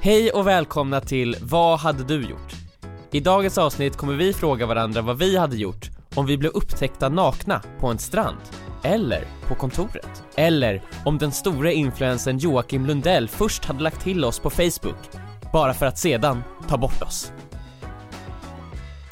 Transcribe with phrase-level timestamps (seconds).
[0.00, 2.52] Hej och välkomna till Vad hade du gjort?
[3.10, 7.08] I dagens avsnitt kommer vi fråga varandra vad vi hade gjort om vi blev upptäckta
[7.08, 8.38] nakna på en strand,
[8.82, 14.38] eller på kontoret, eller om den stora influensen Joakim Lundell först hade lagt till oss
[14.38, 15.10] på Facebook,
[15.52, 17.32] bara för att sedan ta bort oss.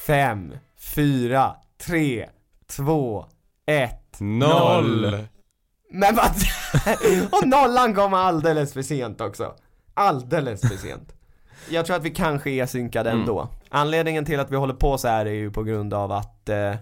[0.06, 0.52] Fem,
[0.94, 1.54] fyra,
[1.86, 2.28] tre,
[2.76, 3.26] två,
[3.66, 4.20] ett.
[4.20, 5.18] Noll.
[5.90, 6.30] Men vad?
[7.30, 9.54] Och nollan kom alldeles för sent också.
[9.96, 11.12] Alldeles för sent.
[11.70, 13.20] Jag tror att vi kanske är synkade Mm.
[13.20, 13.48] ändå.
[13.68, 16.74] Anledningen till att vi håller på så här är ju på grund av att eh,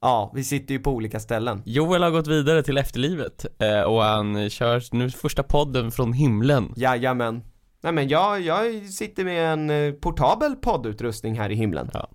[0.00, 1.62] Ja, vi sitter ju på olika ställen.
[1.66, 6.72] Joel har gått vidare till efterlivet eh, och han kör nu första podden från himlen.
[6.76, 7.42] Jajamän.
[7.80, 11.90] Nej men jag, jag sitter med en eh, portabel poddutrustning här i himlen.
[11.92, 12.08] Ja.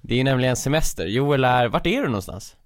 [0.00, 1.06] Det är nämligen semester.
[1.06, 2.56] Joel är, vart är du någonstans?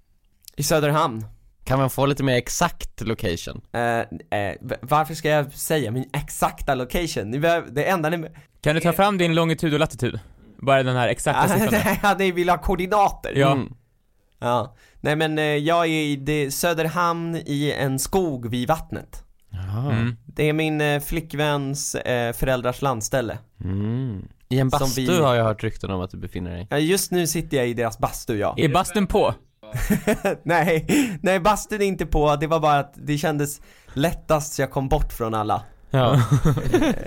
[0.55, 1.25] I Söderhamn.
[1.65, 3.61] Kan man få lite mer exakt location?
[3.73, 3.81] Eh,
[4.39, 7.31] eh, v- varför ska jag säga min exakta location?
[7.31, 8.27] Ni behöver, det enda ni...
[8.61, 10.19] Kan du ta fram din longitud och latitud?
[10.57, 11.95] Bara den här exakta siffran.
[12.03, 13.33] Ja, ni vill ha koordinater?
[13.35, 13.51] Ja.
[13.51, 13.73] Mm.
[14.39, 14.75] Ja.
[15.01, 19.21] Nej men eh, jag är i det, Söderhamn i en skog vid vattnet.
[19.91, 20.15] Mm.
[20.25, 23.37] Det är min eh, flickväns eh, föräldrars landställe.
[23.63, 24.27] Mm.
[24.49, 26.67] I en bastu vi- har jag hört rykten om att du befinner dig.
[26.69, 28.53] Ja, just nu sitter jag i deras bastu ja.
[28.57, 29.33] Är bastun på?
[30.43, 30.85] nej,
[31.21, 33.61] nej bastun är inte på, det var bara att det kändes
[33.93, 35.61] lättast så jag kom bort från alla.
[35.91, 36.13] Ja.
[36.13, 36.19] Eh,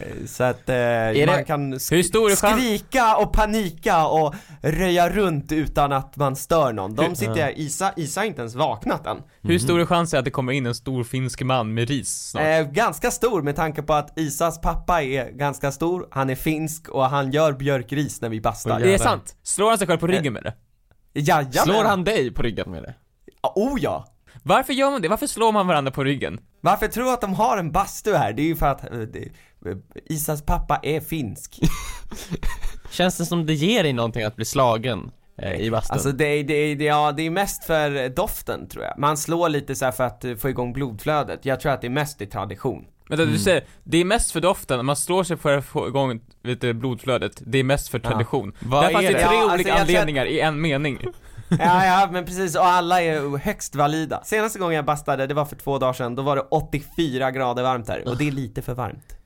[0.26, 4.34] Så att eh, det- man kan sk- Hur stor är chans- skrika och panika och
[4.62, 6.94] röja runt utan att man stör någon.
[6.94, 9.16] De sitter här, Isa, Isa har inte ens vaknat än.
[9.42, 12.42] Hur stor är chansen att det kommer in en stor finsk man med ris snart?
[12.44, 16.88] Eh, ganska stor med tanke på att Isas pappa är ganska stor, han är finsk
[16.88, 18.80] och han gör björkris när vi bastar.
[18.80, 19.36] Det är sant.
[19.42, 20.52] Slår han sig själv på ryggen med det?
[21.12, 21.52] Jajamän!
[21.52, 22.94] Slår han dig på ryggen med det?
[23.54, 24.06] Oh ja!
[24.42, 25.08] Varför gör man det?
[25.08, 26.40] Varför slår man varandra på ryggen?
[26.60, 28.32] Varför tror du att de har en bastu här?
[28.32, 29.18] Det är ju för att eh, det,
[29.66, 31.58] eh, Isas pappa är finsk.
[32.90, 35.94] Känns det som det ger dig någonting att bli slagen eh, i bastun?
[35.94, 38.98] Alltså det, är- det, det, ja, det är mest för doften tror jag.
[38.98, 41.44] Man slår lite så här för att eh, få igång blodflödet.
[41.44, 42.84] Jag tror att det är mest i tradition.
[43.08, 46.20] Vänta, du säger, det är mest för doften, man slår sig för att få igång
[46.42, 48.10] lite blodflödet, det är mest för Ja.
[48.10, 48.52] tradition.
[48.60, 49.24] Vad Där fanns är det det?
[49.26, 50.98] tre Ja, alltså, olika jag att- anledningar i en mening.
[51.50, 52.56] Ja, ja, men precis.
[52.56, 54.24] Och alla är högst valida.
[54.24, 57.62] Senaste gången jag bastade, det var för två dagar sedan, då var det 84 grader
[57.62, 58.08] varmt här.
[58.08, 59.16] Och det är lite för varmt.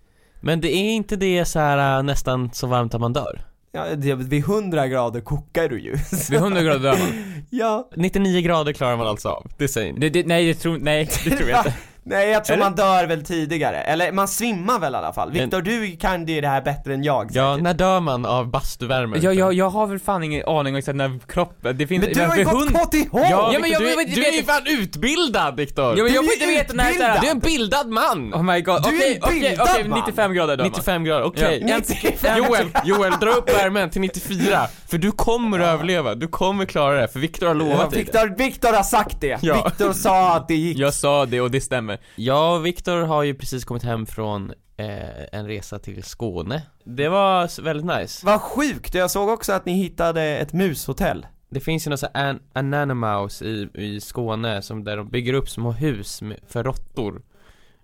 [0.40, 3.40] Men det är inte det så här äh, nästan så varmt att man dör?
[3.72, 5.96] Ja, det, vid 100 grader kokar du ju.
[5.98, 7.44] Så- Vid 100 grader dör man.
[7.50, 7.88] Ja.
[7.96, 9.98] 99 grader klarar man alltså av, det säger ni?
[10.00, 11.74] Det, det, nej, det tror, nej, det tror jag inte.
[12.04, 12.64] Nej, jag tror Eller?
[12.64, 13.76] man dör väl tidigare.
[13.80, 15.32] Eller man svimmar väl i alla fall.
[15.32, 17.62] Viktor, du kan det här bättre än jag Ja, säkert.
[17.62, 19.18] när dör man av bastuvärme?
[19.18, 22.04] Jag, jag, jag har väl fan ingen aning om exakt när kroppen, det finns...
[22.04, 23.08] Men du har ju gått hund- KTH!
[23.12, 25.84] Ja, Ja, men jag- du, jag- är- jag- du är ju fan utbildad Viktor!
[25.84, 27.18] Ja, men Du jag är får inte veta när utbildad!
[27.20, 28.34] Du är en bildad man!
[28.34, 29.98] Oh my god, Du är okej, en okej, bildad okej, man.
[29.98, 30.70] 95 grader dör man.
[30.70, 31.64] 95 grader, okej.
[31.68, 36.14] Ja, En- 95 Joel, Joel, dra upp värmen till 94, för du kommer att överleva,
[36.14, 38.18] du kommer klara det, för Viktor har Ja, lovat dig det.
[38.24, 39.38] Viktor, Viktor har sagt det.
[39.42, 39.64] Ja.
[39.64, 40.78] Viktor sa att det gick.
[40.78, 41.91] Jag sa det och det stämmer.
[42.16, 46.62] Jag och Viktor har ju precis kommit hem från eh, en resa till Skåne.
[46.84, 48.26] Det var väldigt nice.
[48.26, 51.26] Vad sjukt, jag såg också att ni hittade ett mushotell.
[51.50, 55.34] Det finns ju något så här an- Ananomouse i, i Skåne som där de bygger
[55.34, 57.22] upp små hus med, för råttor.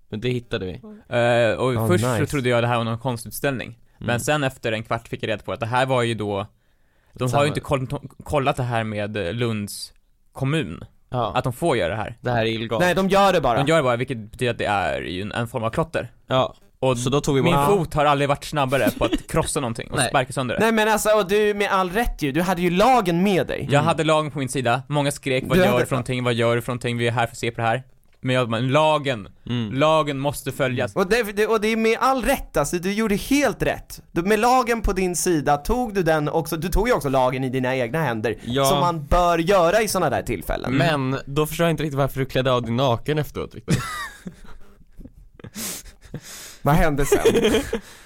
[0.08, 0.72] Men det hittade vi.
[1.08, 2.18] Eh, och Oh, först nice.
[2.18, 3.78] så trodde jag det här var någon konstutställning.
[3.98, 4.20] Men Mm.
[4.20, 6.46] sen efter en kvart fick jag reda på att det här var ju då
[7.12, 7.86] De har ju inte koll,
[8.24, 9.92] kollat det här med Lunds
[10.32, 12.16] kommun, Ja, att de får göra det här.
[12.20, 12.80] det här är illegalt.
[12.84, 13.58] Nej, de gör det bara.
[13.62, 16.08] De gör det bara, vilket betyder att det är ju en, en form av klotter.
[16.26, 19.60] Ja, Och så då tog vi min fot har aldrig varit snabbare på att krossa
[19.60, 20.08] någonting och Nej.
[20.08, 20.60] sparka sönder det.
[20.60, 23.68] Nej men alltså, och du med all rätt ju, du hade ju lagen med dig.
[23.70, 26.24] Jag hade lagen på min sida, många skrek 'Vad Du gör du för någonting?
[26.24, 26.98] Vad gör du för någonting?
[26.98, 27.82] Vi är här för att se på det här'
[28.20, 29.72] Men jag men lagen, Mm.
[29.74, 30.96] lagen måste följas.
[30.96, 34.00] Och det, det, och det är med all rätt alltså, du gjorde helt rätt.
[34.12, 37.44] Du, med lagen på din sida tog du den också, du tog ju också lagen
[37.44, 38.34] i dina egna händer.
[38.44, 38.64] Ja.
[38.64, 40.72] Som man bör göra i sådana där tillfällen.
[40.76, 43.76] Men, då förstår jag inte riktigt varför du klädde av dig naken efteråt Viktor.
[46.62, 47.20] Vad hände sen?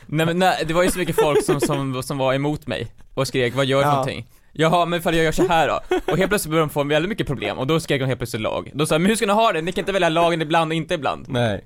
[0.07, 2.93] Nej men nej, det var ju så mycket folk som, som, som var emot mig
[3.15, 3.91] och skrek 'Vad gör du Ja.
[3.91, 5.81] någonting?' Jaha, men ifall jag gör så här då?
[6.13, 8.43] Och helt plötsligt började de få väldigt mycket problem och då skrek de helt plötsligt
[8.43, 8.71] lag.
[8.75, 9.63] Då sa jag, men hur ska ni ha det?
[9.63, 11.27] Ni kan inte välja lagen ibland och inte ibland.
[11.29, 11.65] Nej.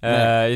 [0.00, 0.08] Det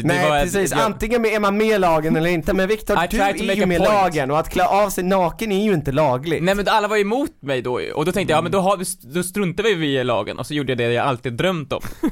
[0.05, 3.07] Nej var- precis, jag- antingen är man med i lagen eller inte, men Viktor I
[3.11, 3.93] du är ju med point.
[3.93, 6.43] lagen och att klä av sig naken är ju inte lagligt.
[6.43, 8.61] Nej men alla var emot mig då ju, och då tänkte jag, ja men då,
[8.61, 8.85] har vi,
[9.15, 11.81] då struntar vi i lagen, och så gjorde jag det jag alltid drömt om.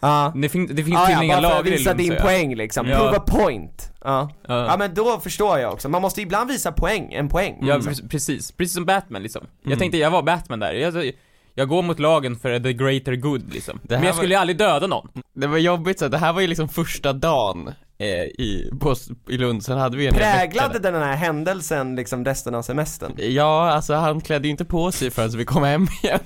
[0.00, 0.32] Ja.
[0.36, 2.22] Det, fin, det finns Ja, tydligen ja, inga lagar i visa Lund, din jag.
[2.22, 2.98] poäng liksom, Ja.
[2.98, 3.92] prove a point.
[4.04, 4.30] Ja.
[4.48, 4.66] Ja.
[4.66, 7.58] ja men då förstår jag också, man måste ibland visa poäng, en poäng.
[7.62, 7.92] Ja, liksom.
[7.94, 8.52] pre- precis.
[8.52, 9.46] Precis som Batman liksom.
[9.62, 9.78] Jag Mm.
[9.78, 10.72] tänkte, jag var Batman där.
[10.72, 11.12] Jag,
[11.54, 13.80] jag går mot lagen för the greater good liksom.
[13.82, 15.08] Men jag var- skulle ju aldrig döda någon.
[15.34, 17.68] Det var jobbigt så, det här var ju liksom första dagen
[17.98, 18.94] eh, i, på,
[19.28, 23.12] i Lund, sen hade vi en Präglade den här händelsen liksom resten av semestern?
[23.16, 26.20] Ja, alltså han klädde ju inte på sig förrän vi kom hem igen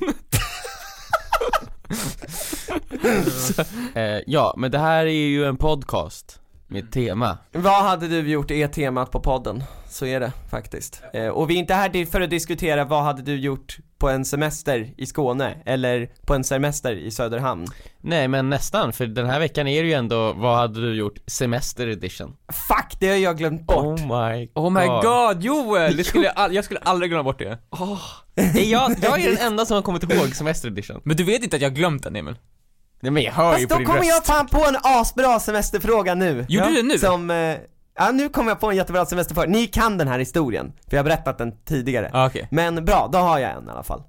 [3.31, 3.62] Så,
[3.98, 7.38] eh, Ja, men det här är ju en podcast med tema.
[7.52, 9.64] Vad hade du gjort är temat på podden,
[9.94, 11.02] så är det faktiskt.
[11.12, 14.25] Eh, och vi är inte här för att diskutera vad hade du gjort på en
[14.25, 17.67] semester i Skåne, eller på en semester i Söderhamn.
[18.00, 21.19] Nej men nästan, för den här veckan är det ju ändå, vad hade du gjort,
[21.26, 22.37] semester edition?
[22.69, 23.85] Fuck, det har jag glömt bort!
[23.85, 25.96] Oh my Oh my god, Joel!
[25.96, 27.58] Det skulle jag, all, jag skulle aldrig glömma bort det.
[28.35, 31.43] Nej, jag, jag är den enda som har kommit ihåg semester edition Men du vet
[31.43, 32.35] inte att jag har glömt den Emil?
[33.00, 34.76] Nej men jag hör ju Fast på då din kommer röst jag fan på en
[34.82, 36.46] asbra semesterfråga nu!
[36.49, 36.99] Gjorde du det nu?
[36.99, 37.56] Som, eh,
[37.99, 39.49] ja nu kommer jag på en jättebra semesterfråga.
[39.49, 42.26] Ni kan den här historien, för jag har berättat den tidigare.
[42.26, 42.49] Okej.
[42.50, 44.02] Men bra, då har jag en i alla fall.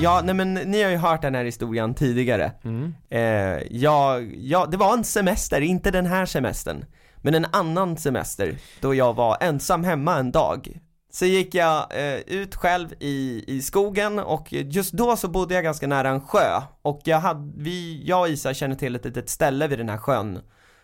[0.00, 2.52] Ja, nej men ni har ju hört den här historien tidigare.
[2.64, 2.94] mm.
[3.10, 6.84] Eh, ja, ja, det var en semester, inte den här semestern.
[7.16, 10.80] Men en annan semester, då jag var ensam hemma en dag.
[11.14, 15.64] Så gick jag eh, ut själv i, i skogen och just då så bodde jag
[15.64, 16.60] ganska nära en sjö.
[16.82, 19.96] Och jag, hade, vi, jag och Isa känner till ett litet ställe vid den här
[19.96, 20.38] sjön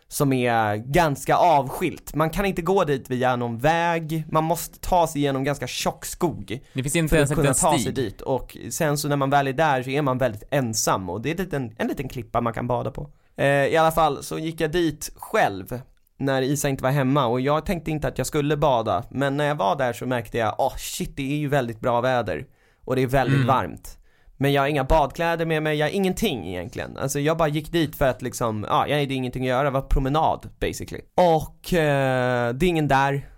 [0.09, 2.15] som är ganska avskilt.
[2.15, 6.05] Man kan inte gå dit via någon väg, man måste ta sig igenom ganska tjock
[6.05, 8.99] skog Det finns inte för ens att en kunna liten ta sig dit och sen
[8.99, 11.45] så när man väl är där så är man väldigt ensam och det är en
[11.45, 13.11] liten, en liten klippa man kan bada på.
[13.37, 15.81] Eh, I alla fall så gick jag dit själv
[16.19, 19.45] när Isa inte var hemma och jag tänkte inte att jag skulle bada men när
[19.45, 22.47] jag var där så märkte jag, åh oh, shit det är ju väldigt bra väder
[22.85, 23.47] och det är väldigt Mm.
[23.47, 23.95] varmt.
[24.41, 26.97] Men jag har inga badkläder med mig, jag har ingenting egentligen.
[26.97, 29.71] Alltså jag bara gick dit för att liksom, ja, jag hade ingenting att göra, det
[29.71, 31.03] var promenad basically.
[31.15, 33.29] Och eh, det är ingen där,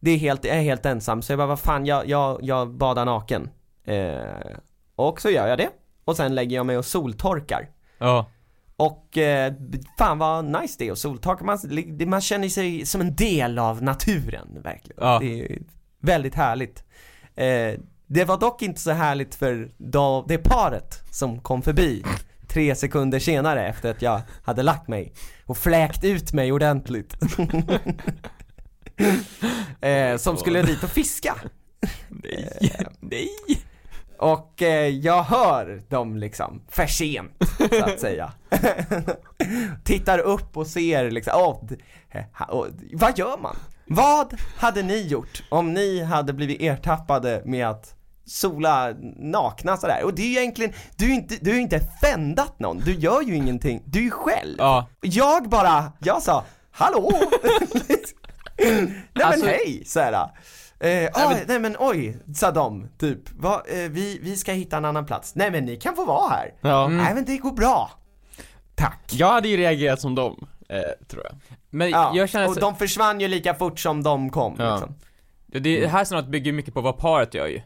[0.00, 2.74] det är helt, jag är helt ensam, så jag bara, vad fan, jag, jag, jag
[2.74, 3.50] badar naken.
[3.84, 4.56] Eh,
[4.96, 5.68] och så gör jag det.
[6.04, 7.68] Och sen lägger jag mig och soltorkar.
[7.98, 8.26] Ja.
[8.78, 9.52] Och eh,
[9.98, 11.58] fan vad nice det är att soltorka, man,
[12.10, 15.02] man känner sig som en del av naturen verkligen.
[15.04, 15.18] Ja.
[15.18, 15.58] Det är
[16.00, 16.84] väldigt härligt.
[17.34, 22.04] Eh, det var dock inte så härligt för då, det paret som kom förbi
[22.48, 25.12] tre sekunder senare efter att jag hade lagt mig
[25.46, 27.16] och fläkt ut mig ordentligt.
[29.80, 31.34] eh, som skulle dit och fiska.
[32.08, 33.28] Nej, nej.
[34.18, 37.32] Och eh, jag hör dem liksom, för sent,
[37.70, 38.32] så att säga.
[39.84, 41.32] Tittar upp och ser liksom,
[42.38, 43.56] ha- och, vad gör man?
[43.86, 47.94] Vad hade ni gjort om ni hade blivit ertappade med att
[48.26, 50.04] sola nakna sådär?
[50.04, 52.94] Och det är ju egentligen, du är ju inte, du är inte fändat någon, du
[52.94, 54.54] gör ju ingenting, du är ju själv.
[54.58, 54.88] Ja.
[55.00, 57.12] Jag bara, jag sa, hallå?
[58.58, 60.30] nej Alltså- men hej, såhär.
[60.80, 64.84] Eh, ah, nej men oj, sa de, typ, Va, eh, vi, vi ska hitta en
[64.84, 65.34] annan plats.
[65.34, 66.54] Nej men ni kan få vara här.
[66.60, 66.96] Ja, Mm.
[67.04, 67.90] Nej men det går bra.
[68.74, 69.00] Tack.
[69.12, 71.34] jag hade ju reagerat som dem, eh, tror jag
[71.70, 74.72] Men Ja, jag känner och så, de försvann ju lika fort som de kom Ja.
[74.72, 74.94] liksom.
[75.46, 77.60] det, det här snart bygger mycket på vad paret gör ju.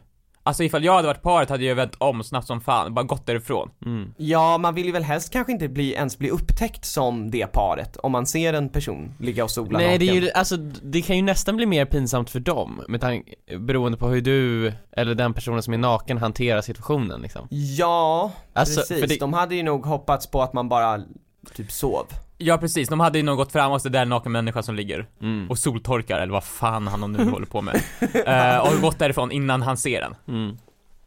[0.45, 3.25] Alltså ifall jag hade varit paret hade jag vänt om snabbt som fan, bara gått
[3.25, 3.69] därifrån.
[3.85, 4.13] mm.
[4.17, 7.97] Ja, man vill ju väl helst kanske inte bli, ens bli upptäckt som det paret
[7.97, 10.23] om man ser en person ligga och sola Nej det är naken.
[10.23, 14.07] ju, alltså det kan ju nästan bli mer pinsamt för dem med tanke, beroende på
[14.07, 18.99] hur du, eller den personen som är naken hanterar situationen liksom Ja, Alltså, precis.
[18.99, 21.01] för det- De hade ju nog hoppats på att man bara
[21.53, 22.05] typ sov.
[22.37, 24.63] Ja precis, de hade ju nog gått fram och så där är en naken människa
[24.63, 25.49] som ligger mm.
[25.49, 27.81] och soltorkar eller vad fan han nu håller på med.
[28.25, 30.15] Eh, och gått därifrån innan han ser den.
[30.27, 30.57] Mm.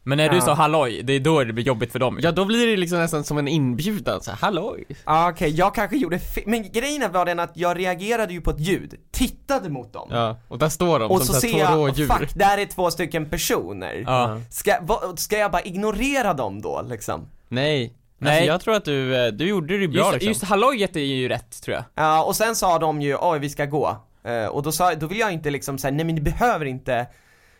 [0.03, 0.41] Men när du Ja.
[0.41, 2.19] sa halloj, det är då det blir jobbigt för dem.
[2.21, 5.75] Ja då blir det liksom nästan som en inbjudan så här, halloj Ah, Okej, jag
[5.75, 9.93] kanske gjorde men grejen var den att jag reagerade ju på ett ljud, tittade mot
[9.93, 10.07] dem.
[10.11, 12.65] Ja, och där står de Och som så ser två jag, rådjur fuck, där är
[12.65, 14.03] två stycken personer.
[14.07, 14.41] Ja.
[14.51, 17.27] Ska, vad, ska jag bara ignorera dem då liksom?
[17.49, 18.31] Nej, Nej.
[18.31, 20.99] Alltså, jag tror att du, eh, du gjorde det bra Just, liksom just hallojet är
[20.99, 21.83] ju rätt tror jag.
[21.95, 23.97] Ja, och sen sa de ju, oj vi ska gå.
[24.23, 27.07] Eh, och då sa, då vill jag inte liksom säga, nej men ni behöver inte,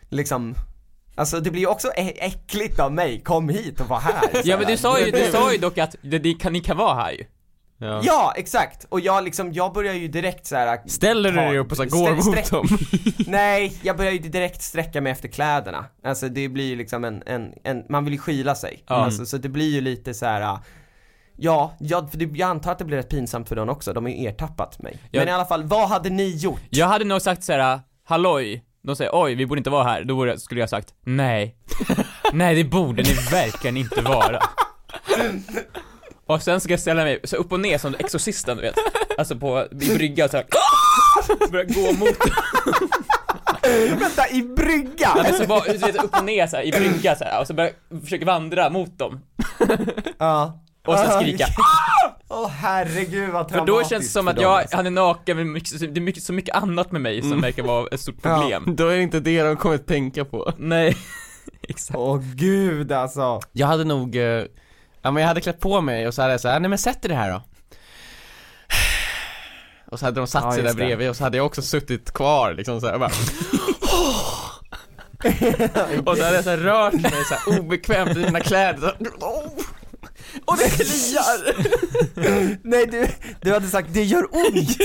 [0.08, 0.54] liksom
[1.14, 4.66] Alltså det blir ju också äckligt av mig, kom hit och var här Ja men
[4.66, 7.12] du sa ju, du sa ju dock att det, det kan, ni kan vara här
[7.12, 7.24] ju.
[7.78, 8.00] Ja.
[8.04, 8.86] Ja, exakt!
[8.88, 10.80] Och jag liksom, jag börjar ju direkt så här.
[10.86, 12.66] Ställer du dig upp och så här, går mot dem?
[13.26, 15.84] Nej, jag börjar ju direkt sträcka mig efter kläderna.
[16.04, 18.84] Alltså det blir ju liksom en, en, en man vill ju skyla sig.
[18.86, 18.94] Ja.
[18.94, 20.58] Alltså, så det blir ju lite så här.
[21.40, 24.10] Ja, jag, för jag antar att det blir rätt pinsamt för dem också, de har
[24.10, 24.98] ju ertappat mig.
[25.10, 25.20] Ja.
[25.20, 26.60] Men i alla fall, vad hade ni gjort?
[26.70, 30.16] Jag hade nog sagt såhär, halloj, de säger oj, vi borde inte vara här, då
[30.16, 31.56] borde, skulle jag sagt nej.
[32.32, 34.38] nej, det borde ni verkligen inte vara.
[36.28, 38.74] Och sen ska jag ställa mig så upp och ner som Exorcisten du vet,
[39.18, 40.46] alltså på, i brygga såhär,
[41.50, 42.08] börja gå mot
[44.00, 44.90] Vänta, i brygga!
[45.16, 47.40] Ja, men så bara, du vet, upp och ner så här, i brygga så här,
[47.40, 47.72] och så börjar
[48.04, 49.20] försöka vandra mot dem.
[50.18, 50.60] Ja.
[50.86, 51.46] och sen skrika.
[52.28, 55.36] Åh herregud vad För traumatiskt då känns det som för att jag, han är naken,
[55.36, 57.42] men mycket, det är mycket, så mycket annat med mig som Mm.
[57.42, 58.40] verkar vara ett stort Ja.
[58.40, 58.64] problem.
[58.76, 60.52] Då är det inte det de kommer att tänka på.
[60.58, 60.96] Nej,
[61.68, 61.98] exakt.
[61.98, 63.40] Åh gud alltså.
[63.52, 64.42] Jag hade nog, eh,
[65.08, 67.02] ja men jag hade klätt på mig och så hade jag såhär, nej men sätt
[67.02, 67.42] dig det här då
[69.90, 70.84] Och så hade de satt Ja, sig där just det.
[70.84, 73.10] bredvid och så hade jag också suttit kvar liksom såhär bara
[76.10, 79.26] Och så hade jag så här rört mig så här obekvämt i mina kläder så
[80.44, 81.54] Och det kliar!
[82.62, 83.08] Nej du,
[83.40, 84.68] du hade sagt det gör ont!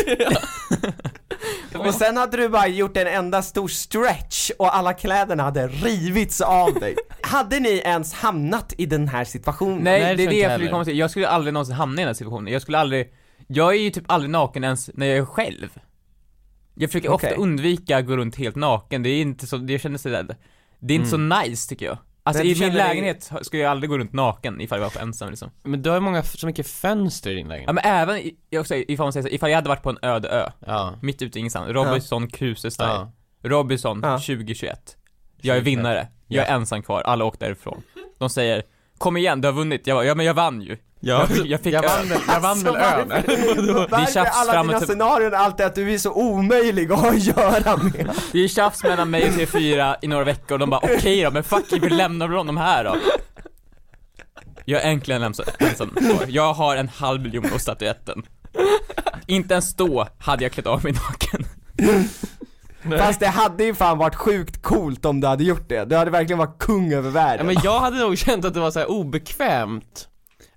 [1.88, 6.42] Och sen hade du bara gjort en enda stor stretch och alla kläderna hade rivits
[6.42, 6.96] av dig.
[7.22, 9.84] Hade ni ens hamnat i den här situationen?
[9.84, 10.98] Nej, Nej, det det är det jag skulle komma till.
[10.98, 12.54] Jag skulle aldrig någonsin hamna i den här situationen.
[12.54, 13.14] Jag skulle aldrig,
[13.48, 15.70] jag är ju typ aldrig naken ens när jag är själv.
[16.76, 17.30] Jag försöker Okej.
[17.30, 20.36] ofta undvika att gå runt helt naken, det är inte så, det känns sådär,
[20.80, 21.98] det är inte så nice tycker jag.
[22.26, 24.86] Alltså Men i min känner dig- lägenhet skulle jag aldrig gå runt naken ifall jag
[24.86, 25.52] var på ensam liksom.
[25.64, 28.36] Men du har ju många, så mycket fönster i din Ja lägenhet men även, i-
[28.50, 30.94] jag också, ifall man säger så, ifall jag hade varit på en öde ö, Ja,
[31.02, 32.90] mitt ute i ingenstans, Robinson Crusoe style.
[32.90, 33.12] ja.
[33.44, 34.18] Robinson Ja.
[34.20, 34.98] 2021.
[35.42, 36.56] Jag är vinnare, jag är Ja.
[36.56, 37.82] ensam kvar, alla åkte därifrån.
[38.18, 38.64] De säger
[38.98, 39.88] Kom igen, du har vunnit.
[39.88, 40.78] Jag bara, ja men jag vann ju.
[41.06, 43.10] Ja, Jag- jag fick jag vann jag vann väl ön?
[43.90, 47.10] Varför tjafs alla fram och dina scenarion alltid att du är så omöjlig att ha
[47.10, 48.10] att göra med?
[48.32, 51.32] Det är tjafs mellan mig och TV4 i några veckor och de bara okej då,
[51.32, 52.96] men fuck vi lämnar väl honom här då.
[54.66, 55.98] Jag är äntligen ensam, ensam.
[56.28, 58.24] Jag har en halv miljon på statyetten.
[59.28, 61.46] Inte ens då hade jag klätt av mig naken.
[63.00, 65.86] Fast det hade ju fan varit sjukt coolt om du hade gjort det.
[65.86, 67.46] Du hade verkligen varit kung över Ja, världen.
[67.46, 70.08] men jag hade nog känt att det var så här obekvämt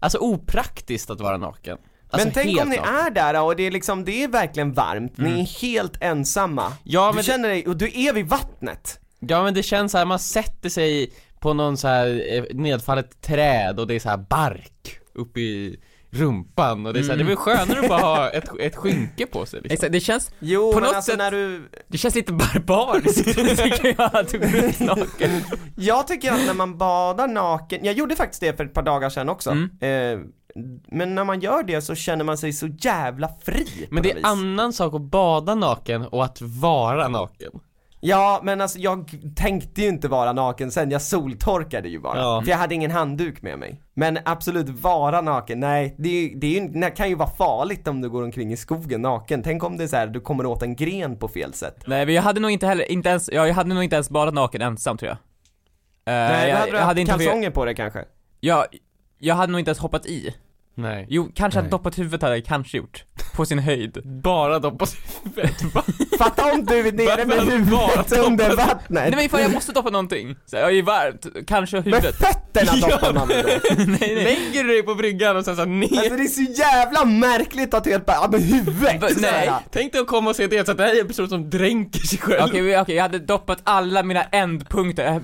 [0.06, 1.78] Alltså opraktiskt att vara naken
[2.10, 2.94] alltså, men tänk om ni naken.
[2.94, 5.40] är där och det är liksom, det är verkligen varmt, ni Mm.
[5.40, 6.72] är helt ensamma.
[6.84, 9.00] Ja du känner dig, och du är vid vattnet.
[9.18, 13.20] ja men det känns så här, man sätter sig på någon så här eh, nedfallet
[13.22, 15.80] träd och det är så här bark uppe i
[16.16, 18.76] rumpan och det är så här, det är väl skönare att bara ha ett, ett
[18.76, 19.74] skynke på sig liksom.
[19.74, 23.24] Exakt, det känns, Jo, På men något alltså sätt- när du, det känns lite barbariskt
[23.34, 25.30] tycker jag att du går runt naken.
[25.76, 29.10] jag tycker att när man badar naken, jag gjorde faktiskt det för ett par dagar
[29.10, 29.50] sedan också.
[29.50, 29.70] Mm.
[29.80, 30.26] Eh,
[30.88, 34.12] men när man gör det så känner man sig så jävla fri Men det något
[34.12, 34.24] är vis.
[34.24, 37.50] annan sak att bada naken och att vara naken
[38.00, 42.18] Ja, men alltså jag tänkte ju inte vara naken sen, jag soltorkade ju bara.
[42.18, 42.42] Ja.
[42.44, 43.82] För jag hade ingen handduk med mig.
[43.94, 48.00] Men absolut, vara naken, nej, det, är, det, är det kan ju vara farligt om
[48.00, 49.42] du går omkring i skogen naken.
[49.42, 51.84] Tänk om det är så här, du kommer åt en gren på fel sätt.
[51.86, 54.10] Nej men jag hade nog inte heller, inte ens, ja, jag hade nog inte ens
[54.10, 55.18] badat naken ensam tror jag.
[56.14, 58.04] Eh, nej, jag, då hade du jag haft inte kalsonger på dig kanske.
[58.40, 58.66] jag,
[59.18, 60.34] jag hade nog inte ens hoppat i.
[60.78, 61.70] Nej Jo, kanske Nej.
[61.70, 63.04] doppat huvudet hade jag kanske gjort.
[63.36, 63.98] På sin höjd.
[64.22, 64.86] Bara doppa
[65.24, 65.56] huvudet
[66.18, 68.88] Fatta om du är nere med huvudet under doppat- vattnet.
[68.88, 72.14] Nej men ifall jag måste doppa någonting, så jag är varmt, kanske huvudet.
[72.16, 73.34] fötterna doppar man då?
[73.34, 74.24] nej nej.
[74.24, 77.04] Lägger du dig på bryggan och sen så här ner Alltså det är så jävla
[77.04, 79.02] märkligt att du helt bara, ja men huvudet!
[79.02, 79.14] Va- nej.
[79.46, 79.52] såhär.
[79.70, 81.50] Tänk dig att komma och se det så att det här är en person som
[81.50, 85.20] dränker sig själv Okej, vi- okej, jag hade doppat alla mina ändpunkter.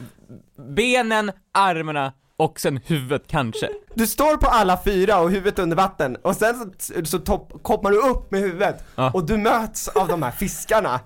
[0.77, 2.13] Benen, armarna
[2.45, 3.69] och sen huvudet kanske.
[3.95, 7.91] Du står på alla fyra och huvudet under vatten och sen så, så topp, koppar
[7.91, 9.11] du upp med huvudet Ja.
[9.15, 11.01] och du möts av de här fiskarna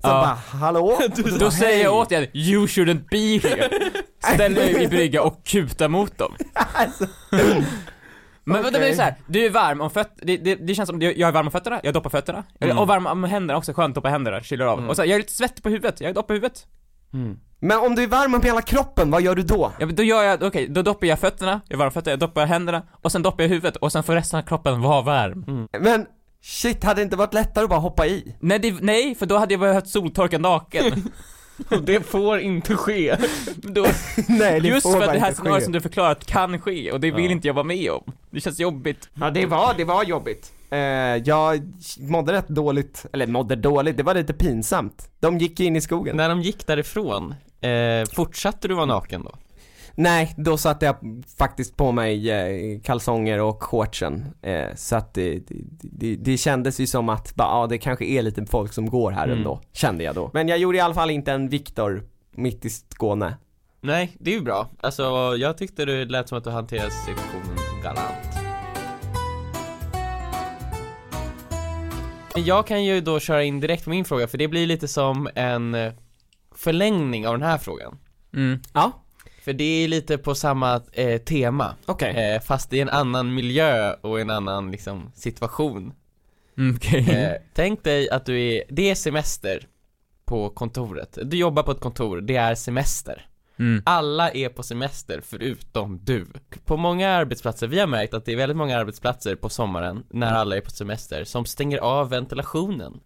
[0.00, 0.20] som Ja.
[0.50, 0.98] bara, hallå?
[1.16, 3.68] Du Då bara, säger jag åt dig, you shouldn't be here.
[4.34, 6.36] Ställ dig i brygga och kuta mot dem.
[6.74, 7.06] Alltså,
[8.44, 8.80] Men vänta, Okej.
[8.80, 11.20] det är så här, du är varm om fötterna, det, det, det känns som, jag
[11.20, 12.44] är varm om fötterna, jag doppar fötterna.
[12.60, 12.78] Mm.
[12.78, 14.78] Och varm om händerna också, skönt att doppa händerna, chillar av.
[14.78, 14.90] Mm.
[14.90, 16.66] Och så, jag är lite svettig på huvudet, jag doppar huvudet.
[17.14, 17.38] mm.
[17.62, 19.72] Men om du är varm om hela kroppen, vad gör du då?
[19.78, 22.12] Ja, men då gör jag, okej, då doppar jag fötterna, jag är varm om fötterna,
[22.12, 25.02] jag doppar händerna, och sen doppar jag huvudet, och sen får resten av kroppen vara
[25.02, 25.68] varm.
[25.80, 26.06] Men
[26.42, 28.36] shit, hade det inte varit lättare att bara hoppa i?
[28.40, 31.10] Nej, det, nej, för då hade jag behövt soltorka naken.
[31.70, 33.16] Och det får inte ske
[33.56, 33.86] då,
[34.28, 37.00] Nej, det just får för att det här scenariot som du förklarat kan ske, och
[37.00, 37.30] det vill Ja.
[37.30, 38.12] inte jag vara med om.
[38.30, 39.08] Det känns jobbigt.
[39.14, 40.52] Ja det var, det var jobbigt.
[40.70, 40.78] Eh,
[41.24, 41.62] jag
[41.98, 45.08] mådde rätt dåligt, eller mådde dåligt, det var lite pinsamt.
[45.20, 46.16] De gick in i skogen.
[46.16, 49.34] När de gick därifrån, eh, fortsatte du vara naken då?
[49.94, 50.96] Nej, då satte jag
[51.38, 54.24] faktiskt på mig eh, kalsonger och shortsen.
[54.42, 55.42] Eh, så att det,
[55.80, 59.24] det, det, kändes ju som att, ja det kanske är lite folk som går här
[59.24, 59.38] Mm.
[59.38, 60.30] ändå, kände jag då.
[60.34, 63.36] Men jag gjorde i alla fall inte en Viktor mitt i Skåne.
[63.80, 64.68] Nej, det är ju bra.
[64.80, 65.02] Alltså,
[65.38, 68.32] jag tyckte det lät som att du hanterade situationen galant.
[72.36, 75.28] Jag kan ju då köra in direkt på min fråga, för det blir lite som
[75.34, 75.92] en eh,
[76.62, 77.98] förlängning av den här frågan.
[78.34, 78.60] Mm.
[78.72, 78.92] Ja.
[79.44, 82.34] För det är lite på samma eh, tema, Okej.
[82.34, 85.92] eh, fast i en annan miljö och en annan liksom situation.
[86.58, 87.10] Mm, okej.
[87.10, 89.66] Eh, tänk dig att du är, det är semester
[90.24, 91.18] på kontoret.
[91.24, 93.26] Du jobbar på ett kontor, det är semester.
[93.58, 93.82] Mm.
[93.86, 96.26] Alla är på semester förutom du.
[96.64, 100.32] På många arbetsplatser, vi har märkt att det är väldigt många arbetsplatser på sommaren, när
[100.32, 103.00] alla är på semester, som stänger av ventilationen.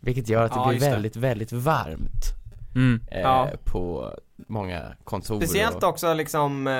[0.00, 0.90] Vilket gör att det Ja, blir just det.
[0.90, 2.24] väldigt, väldigt varmt
[2.78, 3.00] Mm.
[3.10, 3.50] eh, Ja.
[3.64, 4.14] på
[4.46, 5.88] många kontor Speciellt och...
[5.88, 6.72] också liksom, eh,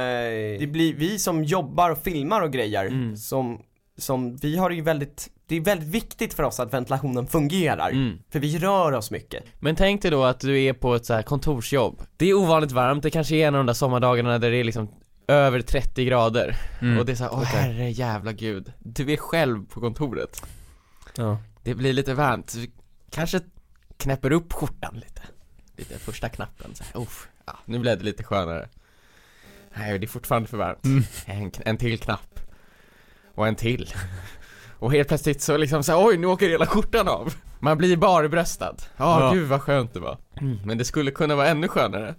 [0.61, 3.17] det blir vi som jobbar och filmar och grejer, Mm.
[3.17, 3.63] som,
[3.99, 7.91] som, vi har ju väldigt, det är väldigt viktigt för oss att ventilationen fungerar.
[7.91, 8.19] Mm.
[8.31, 9.45] För vi rör oss mycket.
[9.61, 12.03] Men tänk dig då att du är på ett så här kontorsjobb.
[12.17, 14.65] Det är ovanligt varmt, det kanske är en av de där sommardagarna där det är
[14.65, 14.89] liksom
[15.29, 16.57] över 30 grader.
[16.81, 16.99] Mm.
[16.99, 17.61] Och det är såhär, åh Okej.
[17.61, 18.73] herre jävla gud.
[18.79, 20.43] Du är själv på kontoret.
[21.17, 21.39] Ja.
[21.63, 22.55] Det blir lite varmt,
[23.11, 23.41] kanske
[23.97, 25.23] knäpper upp skjortan lite.
[25.79, 28.69] Lite första knappen så här, uff, ja, nu blev det lite skönare.
[29.77, 30.85] Nej, det är fortfarande för varmt.
[30.85, 31.05] Mm.
[31.27, 32.41] En, en till knapp.
[33.35, 33.95] Och en till.
[34.79, 37.35] Och helt plötsligt så liksom så här, oj nu åker hela skjortan av.
[37.61, 38.77] Man blir barbröstad.
[38.97, 39.31] Ja, Ja.
[39.35, 40.19] gud vad skönt det var.
[40.65, 42.15] Men det skulle kunna vara ännu skönare.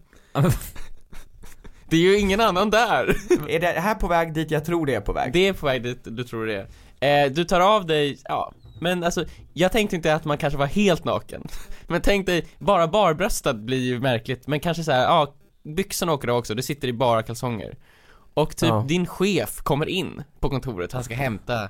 [1.89, 3.15] det är ju ingen annan där.
[3.49, 5.33] Är det här på väg dit jag tror det är på väg?
[5.33, 6.67] Det är på väg dit du tror det
[6.99, 7.25] är.
[7.25, 10.65] Eh, du tar av dig, ja, men alltså, jag tänkte inte att man kanske var
[10.65, 11.48] helt naken.
[11.88, 15.33] Men tänk dig, bara barbröstad blir ju märkligt, men kanske så här, ja,
[15.75, 17.77] byxorna åker av också, du sitter i bara kalsonger.
[18.33, 18.86] Och typ Ja.
[18.88, 21.69] din chef kommer in på kontoret, han ska hämta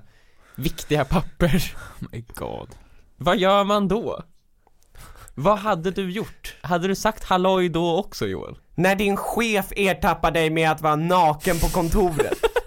[0.56, 1.74] viktiga papper.
[2.02, 2.70] Oh my god.
[3.18, 4.24] Vad gör man då?
[5.36, 6.56] Vad hade du gjort?
[6.62, 8.56] Hade du sagt halloj då också Joel?
[8.76, 12.38] När din chef ertappar dig med att vara naken på kontoret.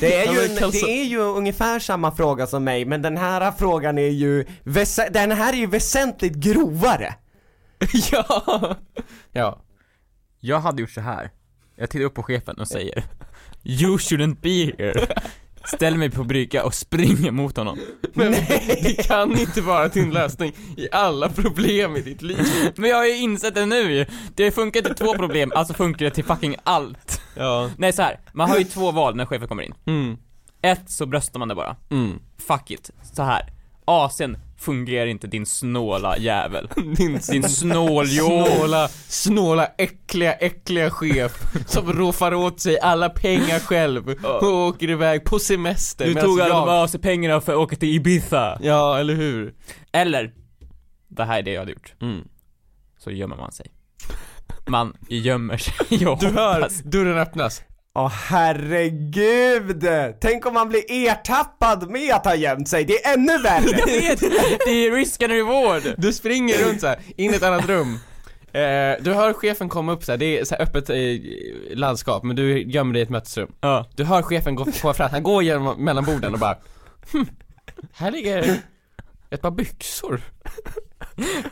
[0.00, 3.52] Det är, ju en, det är ju ungefär samma fråga som mig, men den här
[3.58, 4.44] frågan är ju,
[5.10, 7.14] den här är ju väsentligt grovare.
[8.12, 8.76] ja!
[9.32, 9.62] Ja.
[10.40, 11.30] Jag hade gjort så här.
[11.76, 13.04] Jag tittar upp på chefen och säger
[13.64, 15.06] You shouldn't be here.
[15.64, 17.78] Ställer mig på brygga och springer mot honom.
[18.14, 18.32] Men
[18.82, 22.46] det kan inte vara din lösning i alla problem i ditt liv.
[22.76, 24.06] Men jag har ju insett det nu ju.
[24.34, 27.20] Det funkar till två problem, alltså funkar det till fucking allt.
[27.36, 27.70] Ja.
[27.76, 28.20] Nej så här.
[28.32, 29.74] man har ju två val när chefen kommer in.
[29.86, 30.16] Mm.
[30.62, 31.76] Ett, så bröstar man det bara.
[31.90, 32.18] Mm.
[32.38, 32.90] Fuck it.
[33.14, 33.52] Så här.
[33.84, 36.68] AC'n fungerar inte din snåla jävel.
[36.96, 38.46] Din Din snåljål.
[38.46, 41.32] snåla, snåla, äckliga, äckliga chef
[41.66, 46.54] som roffar åt sig alla pengar själv och åker iväg på semester Du tog alla
[46.54, 46.66] jag...
[46.66, 48.58] de AC-pengarna för att åka till Ibiza.
[48.62, 49.54] Ja, eller hur?
[49.92, 50.32] Eller,
[51.08, 51.94] det här är det jag hade gjort.
[52.00, 52.28] Mm.
[52.98, 53.66] Så gömmer man sig.
[54.66, 57.62] Man gömmer sig och Du hör, dörren öppnas.
[57.94, 59.86] Åh herregud!
[60.20, 63.86] Tänk om man blir ertappad med att ha gömt sig, det är ännu Jag värre!
[63.86, 64.20] vet!
[64.64, 65.82] Det är risk and reward!
[65.98, 67.98] Du springer runt så här, in i ett annat rum.
[68.52, 70.96] Eh, du hör chefen komma upp så här, det är så här öppet eh,
[71.74, 73.52] landskap, men du gömmer dig i ett mötesrum.
[73.60, 73.86] Ja.
[73.96, 76.56] Du hör chefen gå gå fram, han går genom, mellan borden och bara
[77.12, 77.26] hm,
[77.92, 78.56] här ligger
[79.30, 80.20] ett par byxor.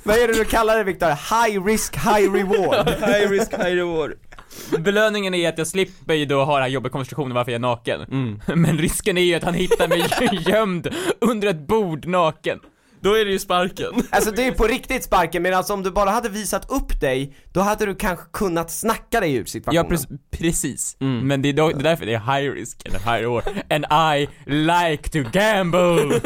[0.03, 1.09] Vad är det du kallar det Viktor?
[1.09, 2.89] High risk, high reward?
[2.89, 4.13] high risk, high reward.
[4.79, 7.63] Belöningen är att jag slipper ju då ha den här jobbiga konversationen varför jag är
[7.63, 8.01] naken.
[8.03, 8.41] Mm.
[8.63, 10.05] Men risken är ju att han hittar mig
[10.49, 10.89] gömd
[11.21, 12.59] under ett bord naken.
[13.03, 13.87] Då är det ju sparken.
[14.11, 17.37] Alltså det är på riktigt sparken, men alltså om du bara hade visat upp dig,
[17.53, 19.97] då hade du kanske kunnat snacka dig ur Ja, situationen.
[19.99, 20.97] pre- precis.
[21.01, 21.27] Mm.
[21.29, 23.45] Men det är, då, det är därför det är high risk and high reward.
[23.71, 23.85] And
[24.19, 26.21] I like to gamble!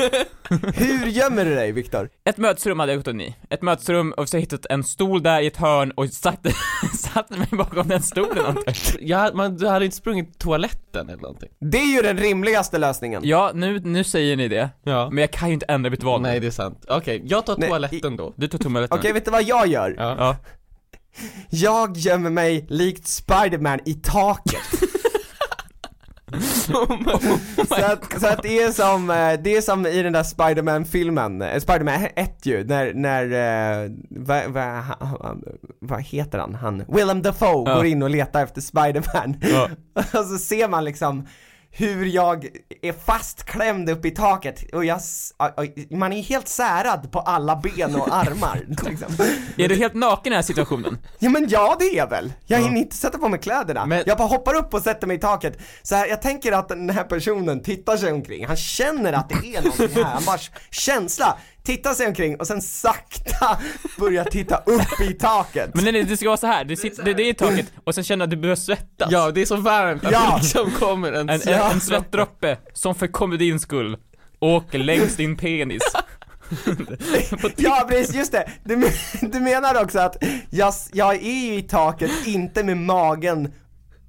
[0.74, 2.08] Hur gömmer du dig Viktor?
[2.24, 3.34] Ett mötesrum hade jag gått in i.
[3.50, 6.46] Ett mötesrum och så hittat en stol där i ett hörn och satt,
[6.98, 9.34] satt mig bakom den stolen antar jag.
[9.34, 11.48] Man, du hade inte sprungit toaletten eller någonting?
[11.60, 13.22] Det är ju den rimligaste lösningen.
[13.24, 14.70] Ja, nu, nu säger ni det.
[14.82, 15.08] Ja.
[15.10, 16.20] Men jag kan ju inte ändra mitt val.
[16.22, 16.84] Nej det är sant.
[16.88, 18.34] Okej, jag tar Nej, toaletten då.
[18.36, 18.98] Du tog toaletten.
[18.98, 19.94] Okej, vet du vad jag gör?
[19.98, 20.14] Ja.
[20.18, 20.36] Ja.
[21.50, 24.60] Jag gömmer mig likt Spiderman i taket.
[27.68, 31.42] så, att, så att det är som, eh, det är som i den där Spiderman-filmen,
[31.42, 33.24] eh, Spiderman 1 ju, när, när,
[33.84, 34.84] eh, vad va,
[35.80, 36.54] va heter han?
[36.54, 36.84] han?
[36.88, 37.74] Willem Dafoe Ja.
[37.74, 39.36] går in och letar efter Spiderman.
[39.40, 39.68] Ja.
[40.20, 41.26] och så ser man liksom
[41.76, 42.48] hur jag
[42.82, 45.00] är fastklämd upp i taket och jag,
[45.90, 49.26] man är helt särad på alla ben och armar liksom.
[49.56, 50.98] Är du helt naken i den här situationen?
[51.18, 53.86] Ja men ja det är jag väl, jag hinner inte sätta på mig kläderna.
[53.86, 55.58] Men- Jag bara hoppar upp och sätter mig i taket.
[55.82, 59.34] Så här, jag tänker att den här personen tittar sig omkring, han känner att det
[59.56, 60.38] är någonting här, han bara
[60.70, 63.58] känsla, tittar sig omkring och sen sakta
[63.98, 65.70] börjar titta upp i taket.
[65.74, 66.64] Men nej, nej, det ska vara så här.
[66.64, 69.08] Du sitter, det, det är i taket och sen känner du att du börjar svettas.
[69.12, 70.30] Ja, det är så varmt att Ja.
[70.36, 73.96] det liksom kommer en, En, en, en svettdroppe som för komedins skull
[74.40, 75.82] åker längs din penis.
[77.56, 78.50] Ja precis, just det.
[78.64, 80.16] Du, men- du menar också att
[80.50, 83.52] jag, jag är ju i taket, inte med magen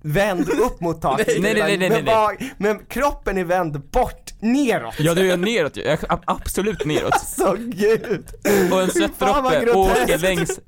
[0.02, 1.28] vänd upp mot taket.
[1.28, 2.54] Nej, nej, nej, nej, nej.
[2.58, 4.96] Men kroppen är vänd bort, neråt.
[5.00, 5.78] Ja, du är neråt.
[5.78, 7.22] Jag- Absolut neråt.
[7.38, 8.26] Så gud.
[8.72, 10.60] Och en svettdroppe åker längs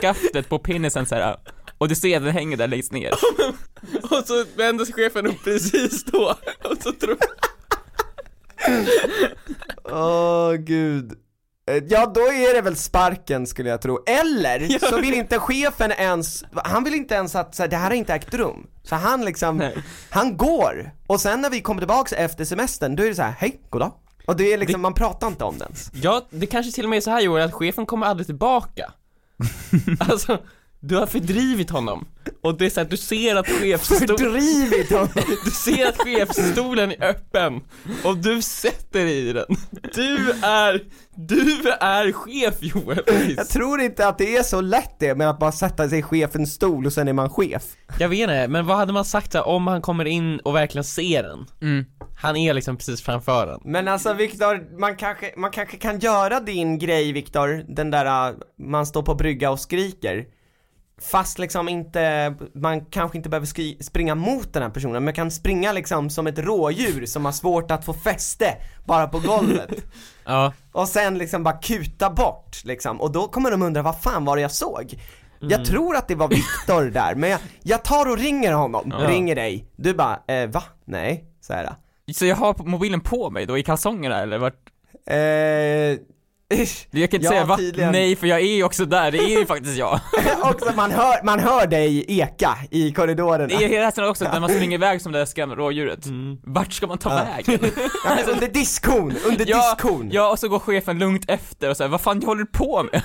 [0.00, 1.36] skaftet på penisen så här
[1.78, 3.10] Och du ser den hänger där längst ner.
[4.02, 7.16] Och så vänder sig chefen upp precis då, och så tror
[9.84, 11.18] Åh gud Eh,
[11.88, 16.44] Ja då är det väl sparken skulle jag tro, eller så vill inte chefen ens,
[16.64, 18.66] han vill inte ens att så här, det här har inte ägt rum.
[18.82, 19.76] Så han liksom, Nej.
[20.10, 23.34] han går, och sen när vi kommer tillbaks efter semestern, då är det så här:
[23.38, 23.92] hej, goddag.
[24.26, 25.90] Och det är liksom, man pratar inte om det ens.
[25.94, 28.92] Ja, det kanske till och med är så här Joel, att chefen kommer aldrig tillbaka.
[30.00, 30.38] Alltså,
[30.82, 32.06] du har fördrivit honom.
[32.40, 35.08] Och det är så att du ser att chefsstolen Fördrivit honom!
[35.44, 37.60] Du ser att chefsstolen är öppen.
[38.04, 39.56] Och du sätter dig i den.
[39.94, 40.82] Du är,
[41.14, 43.02] du är chef Joel.
[43.36, 46.02] Jag tror inte att det är så lätt det med att bara sätta sig i
[46.02, 47.62] chefens stol och sen är man chef.
[47.98, 50.84] Jag vet inte, men vad hade man sagt då, om han kommer in och verkligen
[50.84, 51.46] ser den?
[51.62, 51.84] Mm.
[52.16, 56.40] Han är liksom precis framför den Men alltså Viktor, man kanske, man kanske kan göra
[56.40, 60.26] din grej Viktor, den där, uh, man står på brygga och skriker
[61.10, 65.30] Fast liksom inte, man kanske inte behöver skri- springa mot den här personen, men kan
[65.30, 69.70] springa liksom som ett rådjur som har svårt att få fäste bara på golvet
[70.24, 70.52] Ja.
[70.72, 74.36] Och sen liksom bara kuta bort liksom, och då kommer de undra vad fan var
[74.36, 74.94] det jag såg?
[75.40, 75.50] Mm.
[75.50, 79.08] Jag tror att det var Viktor där, men jag, jag tar och ringer honom, Ja.
[79.08, 80.62] ringer dig, du bara, eh, va?
[80.84, 81.72] Nej, så här.
[82.14, 84.54] Så jag har mobilen på mig då i kalsongerna eller vart?
[85.06, 85.98] Eh,
[86.90, 87.56] Jag kan inte Ja, säga va?
[87.56, 87.92] tydligen.
[87.92, 90.00] Nej, för jag är ju också där, det är ju faktiskt jag.
[90.42, 93.46] också man hör, man hör dig eka i korridorerna.
[93.46, 96.06] Det är tiden också när man springer iväg som det där rådjuret.
[96.42, 97.24] Vart ska man ta Ja.
[97.36, 97.70] vägen?
[98.04, 100.08] Ja, under diskon, under Ja, diskon.
[100.12, 103.02] ja, och så går chefen lugnt efter och säger vad fan håller du på med?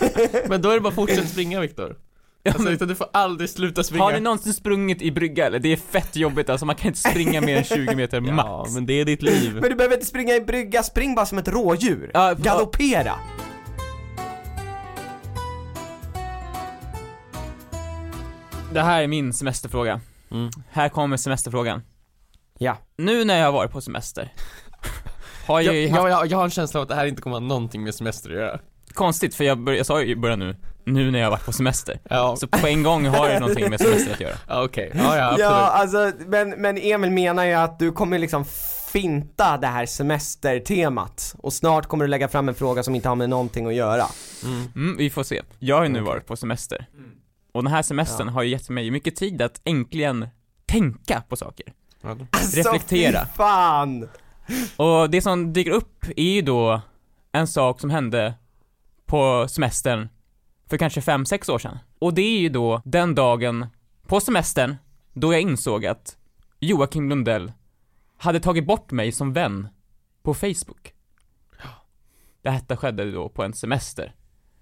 [0.48, 1.96] Men då är det bara att fortsätta springa Viktor
[2.42, 5.46] Ja, Alltså men, utan du får aldrig sluta springa har ni någonsin sprungit i brygga
[5.46, 5.58] eller?
[5.58, 8.74] Det är fett jobbigt alltså, man kan inte springa mer än 20 meter Ja, max.
[8.74, 11.38] men det är ditt liv Men du behöver inte springa i brygga, spring bara som
[11.38, 12.10] ett rådjur.
[12.14, 13.14] Ja, Galoppera.
[18.72, 20.00] Det här är min semesterfråga.
[20.30, 20.50] Mm.
[20.70, 21.82] Här kommer semesterfrågan.
[22.58, 22.76] Ja.
[22.96, 24.32] Nu när jag har varit på semester,
[25.46, 27.22] har jag jag, haft jag, jag, jag har en känsla av att det här inte
[27.22, 28.60] kommer ha någonting med semester att göra
[28.94, 31.44] konstigt för jag, bör, jag sa ju i början nu, nu när jag har varit
[31.44, 32.00] på semester.
[32.10, 34.34] Ja, Så på en gång har det någonting med semester att göra.
[34.48, 38.18] ja okej, ja ja absolut Ja, alltså, men, men Emil menar ju att du kommer
[38.18, 38.44] liksom
[38.92, 43.16] finta det här semestertemat och snart kommer du lägga fram en fråga som inte har
[43.16, 44.04] med någonting att göra.
[44.44, 44.66] mm.
[44.74, 45.42] Mm, vi får se.
[45.58, 46.86] Jag har ju nu varit på semester.
[47.54, 48.32] Och den här semestern Ja.
[48.32, 50.28] har ju gett mig mycket tid att äntligen
[50.66, 51.66] tänka på saker.
[52.30, 53.26] Alltså Reflektera.
[53.36, 54.08] fan!
[54.76, 56.80] Och det som dyker upp är ju då
[57.32, 58.34] en sak som hände
[59.06, 60.08] på semestern
[60.70, 61.78] för kanske 5-6 år sedan.
[61.98, 63.66] Och det är ju då den dagen
[64.06, 64.76] på semestern
[65.12, 66.16] då jag insåg att
[66.60, 67.52] Joakim Lundell
[68.16, 69.68] hade tagit bort mig som vän
[70.22, 70.92] på Facebook.
[72.42, 74.14] Det här skedde då på en semester.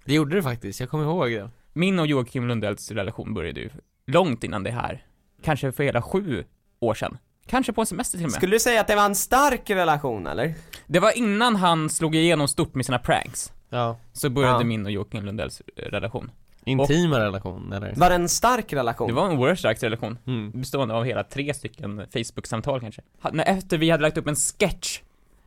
[0.05, 3.69] Det gjorde det faktiskt, jag kommer ihåg det Min och Joakim Lundells relation började ju
[4.07, 5.05] långt innan det här.
[5.43, 6.43] Kanske för hela sju
[6.79, 7.17] år sedan.
[7.47, 8.37] Kanske på en semester till och med.
[8.37, 10.53] Skulle du säga att det var en stark relation eller?
[10.87, 13.51] Det var innan han slog igenom stort med sina pranks.
[13.69, 14.63] Ja Så började Ja.
[14.63, 16.31] min och Joakim Lundells eh, relation.
[16.65, 17.93] Intima relation eller?
[17.95, 19.07] Var det en stark relation?
[19.07, 20.17] Det var en oerhört stark relation.
[20.27, 20.51] Mm.
[20.51, 23.01] Bestående av hela tre stycken Facebook-samtal kanske.
[23.21, 24.99] Ha- när- Efter vi hade lagt upp en sketch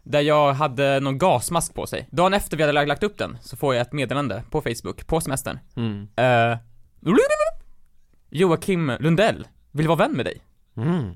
[0.02, 2.08] där jag hade någon gasmask på sig.
[2.10, 5.06] Dagen efter vi hade lag- lagt upp den så får jag ett meddelande på Facebook,
[5.06, 5.58] på semestern.
[5.76, 6.08] Mm.
[6.16, 6.58] Eh,
[8.30, 10.40] Joakim Lundell vill vara vän med dig.
[10.76, 11.10] Mm.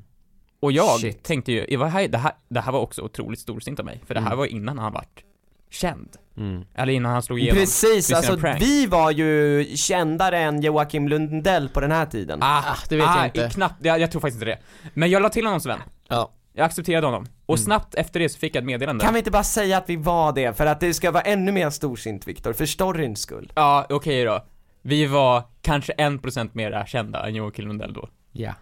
[0.61, 1.23] Och jag Shit.
[1.23, 4.15] tänkte ju, det här, det, här, det här var också otroligt storsint av mig, för
[4.15, 4.39] det här Mm.
[4.39, 5.25] var innan han vart
[5.71, 6.09] känd.
[6.37, 6.65] Mm.
[6.75, 7.61] Eller innan han slog igenom.
[7.61, 8.63] Precis, alltså prank.
[8.63, 12.39] vi var ju kändare än Joakim Lundell på den här tiden.
[12.43, 14.59] Ah, det vet ah, jag inte Knappt, jag, jag tror faktiskt inte det.
[14.95, 15.79] Men jag la till honom som vän.
[16.09, 17.27] Ja Jag accepterade honom.
[17.47, 17.65] Och Mm.
[17.65, 19.05] snabbt efter det så fick jag ett meddelande.
[19.05, 21.53] Kan vi inte bara säga att vi var det, för att det ska vara ännu
[21.53, 23.53] mer storsint Viktor, för storyns skull.
[23.55, 24.45] Ja, okej då.
[24.83, 28.09] Vi var kanske en procent mer kända än Joakim Lundell då.
[28.33, 28.53] Ja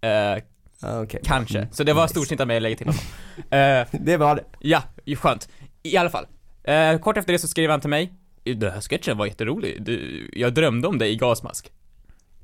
[0.00, 0.42] Eh,
[0.82, 1.20] Ah, Okej.
[1.24, 1.68] kanske.
[1.72, 2.14] Så det var Nice.
[2.14, 3.00] storsint av mig att lägga till honom.
[3.50, 4.44] Eh, Det var det.
[4.58, 4.82] ja,
[5.18, 5.48] skönt.
[5.82, 6.26] I alla fall.
[6.64, 8.12] Eh, kort efter det så skrev han till mig.
[8.44, 9.82] Den här sketchen var jätterolig.
[9.82, 11.72] Du, jag drömde om dig i gasmask.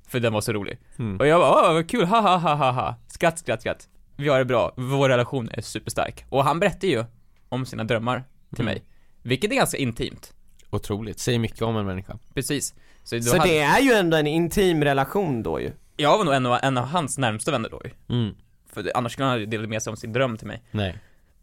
[0.08, 0.78] För den var så rolig.
[0.98, 1.16] Mm.
[1.20, 2.94] Och jag bara, åh vad kul, ha ha ha ha ha.
[3.08, 3.88] Skratt, skratt, skratt.
[4.16, 6.24] Vi har det bra, vår relation är superstark.
[6.28, 7.04] Och han berättar ju
[7.48, 8.24] om sina drömmar
[8.56, 8.74] till Mm.
[8.74, 8.84] mig.
[9.22, 10.32] Vilket är ganska intimt.
[10.70, 12.74] Otroligt, säger mycket om en människa Precis.
[13.04, 15.72] Så, Så hade, det är ju ändå en intim relation då ju.
[15.96, 18.16] Jag var nog en av, en av hans närmsta vänner då ju.
[18.16, 18.34] Mm.
[18.72, 20.62] För annars skulle han ha delat med sig om sin dröm till mig.
[20.70, 20.98] Nej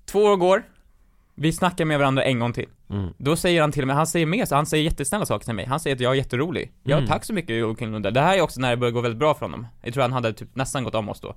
[0.06, 0.64] Två år går.
[1.40, 2.66] Vi snackar med varandra en gång till.
[2.90, 3.10] mm.
[3.18, 5.66] Då säger han till mig, han säger med sig, han säger jättesnälla saker till mig.
[5.66, 6.72] Han säger att jag är jätterolig.
[6.84, 7.08] Ja, Mm.
[7.08, 8.14] tack så mycket Joakim Lundell.
[8.14, 9.68] Det här är också när det börjar gå väldigt bra för honom.
[9.84, 11.36] Jag tror han hade typ nästan gått om oss då.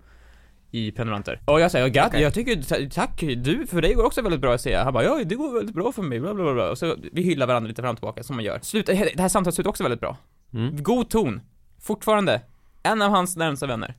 [0.70, 1.40] I prenumeranter.
[1.44, 2.22] Och jag säger, gratt, Okej.
[2.22, 4.84] jag tycker, ta- tack, du, för dig går också väldigt bra säger jag.
[4.84, 6.70] Han bara, ja det går väldigt bra för mig, bla bla bla.
[6.70, 8.58] Och så vi hyllar varandra lite fram och tillbaka, som man gör.
[8.62, 10.16] Slut, det här samtalet slutar också väldigt bra.
[10.54, 10.82] Mm.
[10.82, 11.40] God ton.
[11.80, 12.40] Fortfarande.
[12.82, 13.94] en av hans närmsta vänner.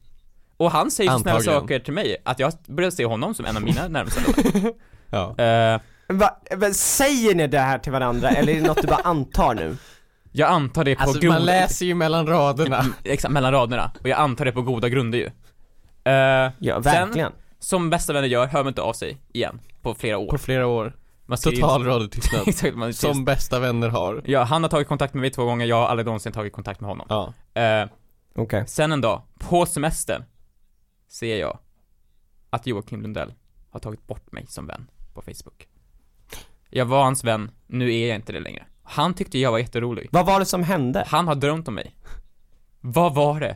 [0.57, 1.61] Och han säger så snälla Antagligen.
[1.61, 4.73] saker till mig, att jag börjar se honom som en av mina närmsta vänner.
[5.13, 5.35] Ja.
[5.37, 5.81] Eh,
[6.17, 9.53] Va, men säger ni det här till varandra eller är det något du bara antar
[9.55, 9.77] nu?
[10.31, 11.33] jag antar det på Alltså goda...
[11.33, 12.79] man läser ju mellan raderna.
[12.79, 13.91] Mm, Exakt, mellan raderna.
[14.01, 15.25] Och jag antar det på goda grunder ju.
[16.03, 17.31] Eh, Ja, verkligen.
[17.59, 19.59] som bästa vänner gör, hör man inte av sig igen.
[19.81, 20.29] På flera år.
[20.31, 20.95] På flera år.
[21.25, 22.41] Man Total radiotystnad.
[22.47, 24.21] Exakt, man Som bästa vänner har.
[24.25, 26.79] Ja, han har tagit kontakt med mig två gånger, jag har aldrig någonsin tagit kontakt
[26.81, 27.05] med honom.
[27.09, 27.33] Ja.
[27.61, 27.87] Eh,
[28.35, 28.63] Okej.
[28.67, 30.23] sen en dag, på semestern,
[31.09, 31.59] ser jag
[32.49, 33.33] att Joakim Lundell
[33.69, 35.67] har tagit bort mig som vän på Facebook.
[36.73, 38.65] Jag var hans vän, nu är jag inte det längre.
[38.83, 40.07] Han tyckte jag var jätterolig.
[40.11, 41.03] Vad var det som hände?
[41.07, 41.95] Han har drömt om mig.
[42.81, 43.55] Vad var det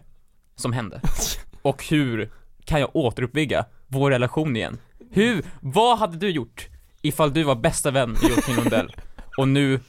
[0.56, 1.02] som hände?
[1.62, 2.32] Och hur
[2.66, 4.78] kan jag återuppbygga vår relation igen?
[5.12, 6.68] Hur, vad hade du gjort
[7.02, 8.96] ifall du var bästa vän med Joakim Lundell
[9.38, 9.80] och nu,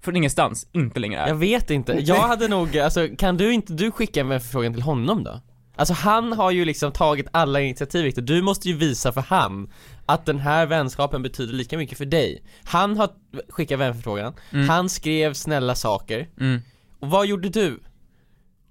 [0.00, 1.28] från ingenstans, inte längre är?
[1.28, 4.82] Jag vet inte, jag hade nog, alltså kan du inte du skicka en vänförfrågan till
[4.82, 5.40] honom då?
[5.76, 9.70] Alltså han har ju liksom tagit alla initiativ Victor, du måste ju visa för han
[10.06, 13.08] att den här vänskapen betyder lika mycket för dig Han har
[13.48, 14.68] skickat vänförfrågan, Mm.
[14.68, 16.60] han skrev snälla saker, Mm.
[17.00, 17.80] och vad gjorde du?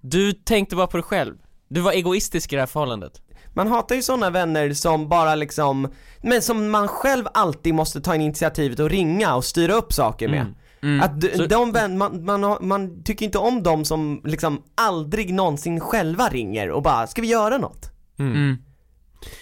[0.02, 1.36] Du tänkte bara på dig själv,
[1.70, 3.22] du var egoistisk i det här förhållandet
[3.54, 8.16] Man hatar ju sådana vänner som bara liksom, men som man själv alltid måste ta
[8.16, 10.42] initiativet och ringa och styra upp saker med.
[10.42, 10.56] Mm.
[10.82, 11.02] Mm.
[11.02, 15.34] Att d- Så- de vän, man, man, man tycker inte om dem som liksom aldrig
[15.34, 17.92] någonsin själva ringer och bara, ska vi göra något?
[18.20, 18.58] Mm.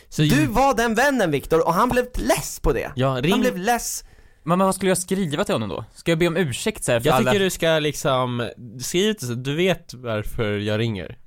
[0.10, 2.92] Så Du var den vännen Viktor och han blev less på det.
[2.96, 4.04] Ja, Han ring, blev less.
[4.44, 5.86] Men vad skulle jag skriva till honom då?
[5.94, 7.32] Ska jag be om ursäkt så här för jag alla?
[7.32, 8.50] tycker du ska liksom,
[8.82, 11.18] skriv det så, du vet varför jag ringer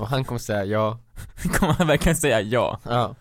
[0.00, 0.98] Och han kommer säga ja
[1.58, 2.80] Kommer han verkligen säga ja?
[2.84, 3.14] Ja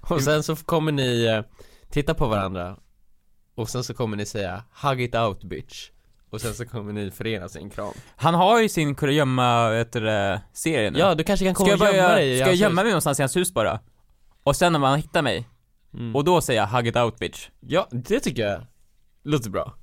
[0.00, 1.42] Och sen så kommer ni eh,
[1.90, 2.76] titta på varandra
[3.56, 5.90] Och sen så kommer ni säga 'Hug it out bitch'
[6.30, 9.92] Och sen så kommer ni förenas i en kram Han har ju sin kurragömma, vet
[9.92, 10.98] du det, serie nu.
[10.98, 13.36] Ja, du kanske kan komma och gömma dig ska jag gömma mig någonstans i hans
[13.36, 13.80] hus bara?
[14.42, 15.48] Och sen när man hittar mig,
[15.94, 16.16] mm.
[16.16, 18.66] och då säger jag 'hug it out bitch' Ja, det tycker jag
[19.24, 19.74] låter bra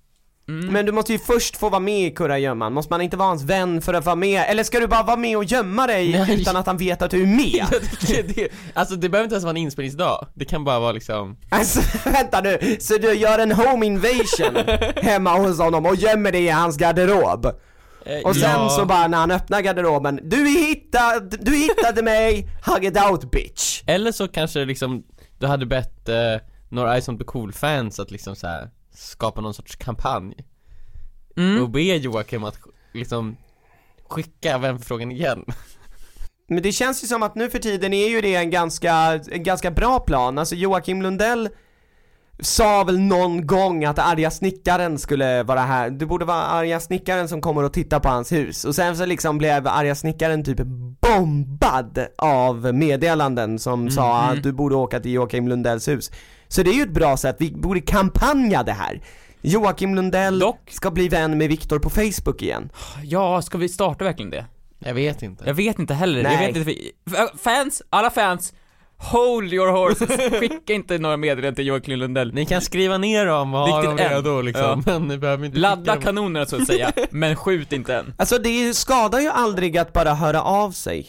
[0.48, 0.74] mm.
[0.74, 3.44] Men du måste ju först få vara med i kurragömman, måste man inte vara hans
[3.44, 4.44] vän för att vara med?
[4.50, 6.42] Eller ska du bara vara med och gömma dig Nej.
[6.42, 7.66] utan att han vet att du är med?
[8.36, 11.82] Det, alltså det behöver inte ens vara en inspelningsdag Det kan bara vara liksom Alltså
[12.10, 14.58] vänta nu, så du gör en home invasion
[15.02, 17.46] hemma hos honom och gömmer dig i hans garderob?
[18.06, 18.70] eh, Och sen ja.
[18.70, 23.84] så bara när han öppnar garderoben, du hittade, du hittade mig, hug it out bitch!
[23.88, 25.04] Eller så kanske liksom,
[25.40, 26.16] du hade bett eh,
[26.70, 30.36] några Ice on the Cool-fans att liksom så här skapa någon sorts kampanj
[31.38, 31.64] Mm.
[31.64, 32.60] och be Joakim att
[32.94, 33.38] liksom
[34.10, 35.46] skicka vänförfrågan igen
[36.48, 39.44] Men det känns ju som att nu för tiden är ju det en ganska, en
[39.44, 41.50] ganska bra plan, alltså Joakim Lundell
[42.40, 47.28] sa väl någon gång att arga snickaren skulle vara här, det borde vara arga snickaren
[47.28, 50.60] som kommer och tittar på hans hus och sen så liksom blev arga snickaren typ
[51.02, 54.38] bombad av meddelanden som sa mm.
[54.38, 56.12] att du borde åka till Joakim Lundells hus.
[56.54, 59.02] Så det är ju ett bra sätt, vi borde kampanja det här.
[59.42, 62.70] Joakim Lundell Dock- ska bli vän med Viktor på Facebook igen.
[63.04, 64.46] Ja, ska vi starta verkligen det?
[64.80, 66.52] Jag vet inte Jag vet inte heller, jag Nej.
[66.52, 66.82] vet inte,
[67.44, 68.54] fans, alla fans,
[68.98, 73.54] hold your horses, skicka inte några meddelanden till Joakim Lundell Ni kan skriva ner dem
[73.54, 77.36] och ha dem redo liksom, men ni behöver inte Ladda kanonerna så att säga, men
[77.36, 78.14] skjut inte än.
[78.18, 81.08] Alltså det skadar ju aldrig att bara höra av sig.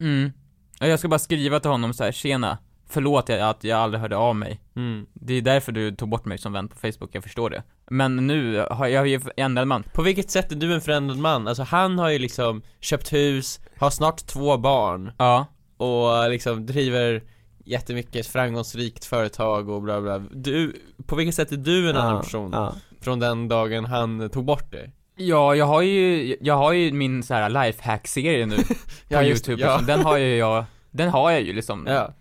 [0.00, 0.32] Mm.
[0.80, 2.58] Ja, Jag ska bara skriva till honom så här: tjena,
[2.90, 4.60] förlåt jag- att jag aldrig hörde av mig.
[4.76, 5.06] mm.
[5.12, 7.62] Det är därför du tog bort mig som vän på Facebook, jag förstår det.
[7.90, 9.82] Men nu har jag ju ändrad man.
[9.82, 11.48] På vilket sätt är du en förändrad man?
[11.48, 15.46] Alltså han har ju liksom köpt hus, har snart två barn Ja.
[15.76, 17.22] och liksom driver
[17.64, 20.76] jättemycket framgångsrikt företag och bla bla Du,
[21.06, 22.50] på vilket sätt är du en annan person?
[22.52, 22.74] Ja.
[23.00, 24.92] Från den dagen han tog bort dig?
[25.16, 28.74] Ja, jag har ju, jag har ju min så här lifehack-serie nu på
[29.08, 29.76] Ja, just youtube ja.
[29.76, 29.86] liksom.
[29.86, 31.86] Den har ju jag, den har jag ju liksom.
[31.88, 32.14] Ja,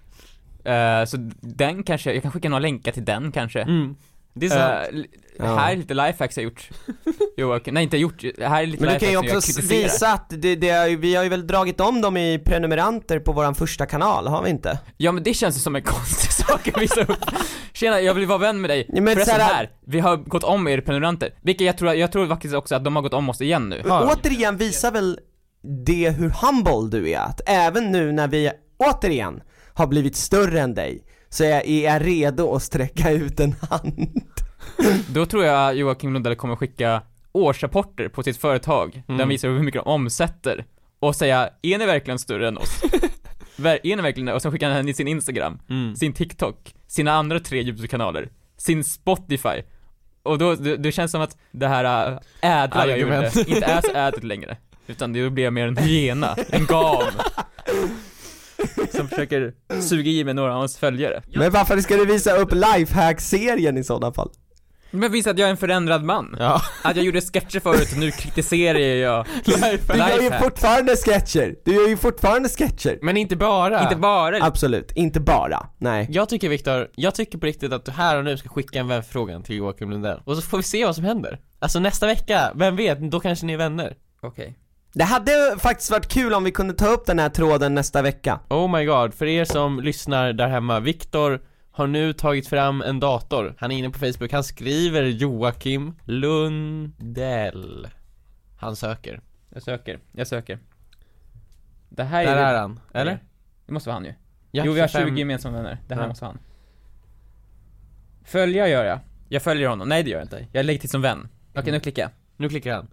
[0.69, 3.61] Eh, så den kanske, jag kan skicka några länkar till den kanske.
[3.61, 3.95] mm.
[4.33, 5.05] Det är sant
[5.41, 5.45] Ja.
[5.55, 6.69] Här är lite lifehacks jag gjort.
[7.37, 10.55] Joakim, nej inte gjort, här är lite Men du kan ju också visa att det,
[10.55, 14.27] det är, vi har ju väl dragit om dem i prenumeranter på våran första kanal,
[14.27, 14.79] har vi inte?
[14.97, 17.17] Ja men det känns ju som en konstig sak att visa upp.
[17.73, 18.85] Tjena, jag vill vara vän med dig.
[18.89, 21.33] Ja, men Förresten såhär- här, vi har gått om er prenumeranter.
[21.41, 23.81] Vilket jag tror, jag tror faktiskt också att de har gått om oss igen nu.
[23.85, 24.13] Ja.
[24.13, 25.19] Återigen visar väl
[25.85, 29.41] det hur humble du är, att även nu när vi återigen
[29.73, 34.21] har blivit större än dig, så är jag, är redo att sträcka ut en hand.
[35.13, 37.01] Då tror jag Joakim Lundell kommer skicka
[37.31, 39.19] årsrapporter på sitt företag, där Mm.
[39.19, 40.65] han visar hur mycket de omsätter.
[40.99, 42.83] Och säga, är ni verkligen större än oss?
[43.63, 44.33] Är ni verkligen det?
[44.33, 45.95] Och sen skickar han in sin Instagram, mm.
[45.95, 49.61] sin TikTok, sina andra tre YouTube-kanaler, sin Spotify.
[50.23, 53.81] Och då, det, det känns som att det här äh, ädla jag gjorde, inte är
[53.81, 54.57] så ädelt längre.
[54.87, 57.03] Utan det blir jag mer en hyena, en gam.
[58.99, 61.23] Som försöker suga i mig några av hans följare.
[61.35, 64.29] Men varför ska du visa upp lifehack-serien i sådana fall?
[64.91, 66.35] Men visst att jag är en förändrad man.
[66.39, 66.61] Ja.
[66.83, 70.43] Att jag gjorde sketcher förut och nu kritiserar jag Du gör ju Lifehack.
[70.43, 73.83] fortfarande sketcher, du gör ju fortfarande sketcher Men inte bara.
[73.83, 77.91] Inte bara Absolut, inte bara, nej Jag tycker Viktor, jag tycker på riktigt att du
[77.91, 80.85] här och nu ska skicka en vänförfrågan till Joakim Lundell Och så får vi se
[80.85, 84.57] vad som händer Alltså nästa vecka, vem vet, då kanske ni är vänner Okej.
[84.93, 88.39] Det hade faktiskt varit kul om vi kunde ta upp den här tråden nästa vecka
[88.49, 92.99] Oh my god, för er som lyssnar där hemma, Viktor har nu tagit fram en
[92.99, 97.87] dator Han är inne på Facebook, han skriver Joakim Lundell
[98.57, 99.21] Han söker
[99.53, 100.59] Jag söker, jag söker.
[101.89, 103.23] Det här Där är är han, eller?
[103.65, 104.13] Det måste vara han ju.
[104.51, 105.09] Ja, jo, vi har 25.
[105.09, 105.77] 20 gemensamma vänner.
[105.87, 106.07] Det här Ja.
[106.07, 106.39] måste vara han.
[108.23, 108.99] Följa gör jag.
[109.29, 109.89] Jag följer honom.
[109.89, 110.45] Nej, det gör jag inte.
[110.51, 111.19] Jag lägger till som vän.
[111.49, 111.73] Okej, Mm.
[111.73, 112.11] nu klickar jag.
[112.37, 112.87] Nu klickar han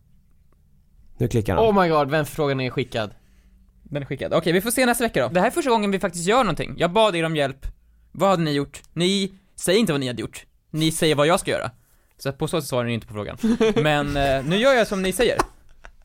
[1.18, 3.10] Nu klickar han Oh my god, vänförfrågan är skickad
[3.82, 4.34] Den är skickad.
[4.34, 5.28] Okej, vi får se nästa vecka då.
[5.28, 6.74] Det här är första gången vi faktiskt gör någonting.
[6.78, 7.66] Jag bad er om hjälp.
[8.12, 8.82] Vad hade ni gjort?
[8.92, 10.46] Ni säger inte vad ni hade gjort.
[10.70, 11.70] Ni säger vad jag ska göra.
[12.18, 13.38] Så på så sätt svarar ni inte på frågan.
[13.82, 15.38] Men eh, nu gör jag som ni säger.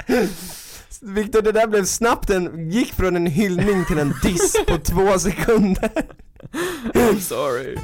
[1.02, 5.20] Viktor, det där blev snabbt en, gick från en hyllning till en diss på två
[5.20, 5.92] sekunder
[6.94, 7.78] I'm sorry.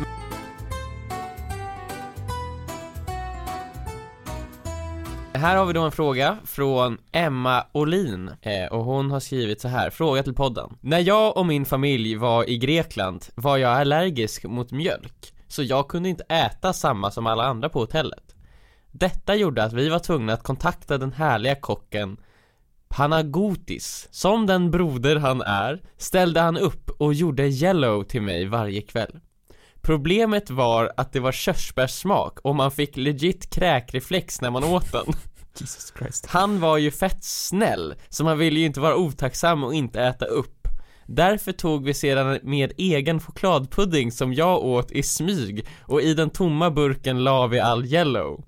[5.38, 9.68] Här har vi då en fråga från Emma Olin eh, och hon har skrivit så
[9.68, 10.78] här, fråga till podden.
[10.82, 15.88] När jag och min familj var i Grekland var jag allergisk mot mjölk, så jag
[15.88, 18.36] kunde inte äta samma som alla andra på hotellet.
[18.92, 22.18] Detta gjorde att vi var tvungna att kontakta den härliga kocken
[22.90, 24.08] Panagotis.
[24.12, 29.20] Som den broder han är ställde han upp och gjorde yellow till mig varje kväll.
[29.82, 35.06] Problemet var att det var körsbärssmak och man fick legit kräkreflex när man åt den.
[35.58, 36.26] Jesus Christ.
[36.26, 40.26] Han var ju fett snäll, så man ville ju inte vara otacksam och inte äta
[40.26, 40.68] upp.
[41.06, 46.30] Därför tog vi sedan med egen chokladpudding som jag åt i smyg och i den
[46.30, 48.44] tomma burken la vi all yellow.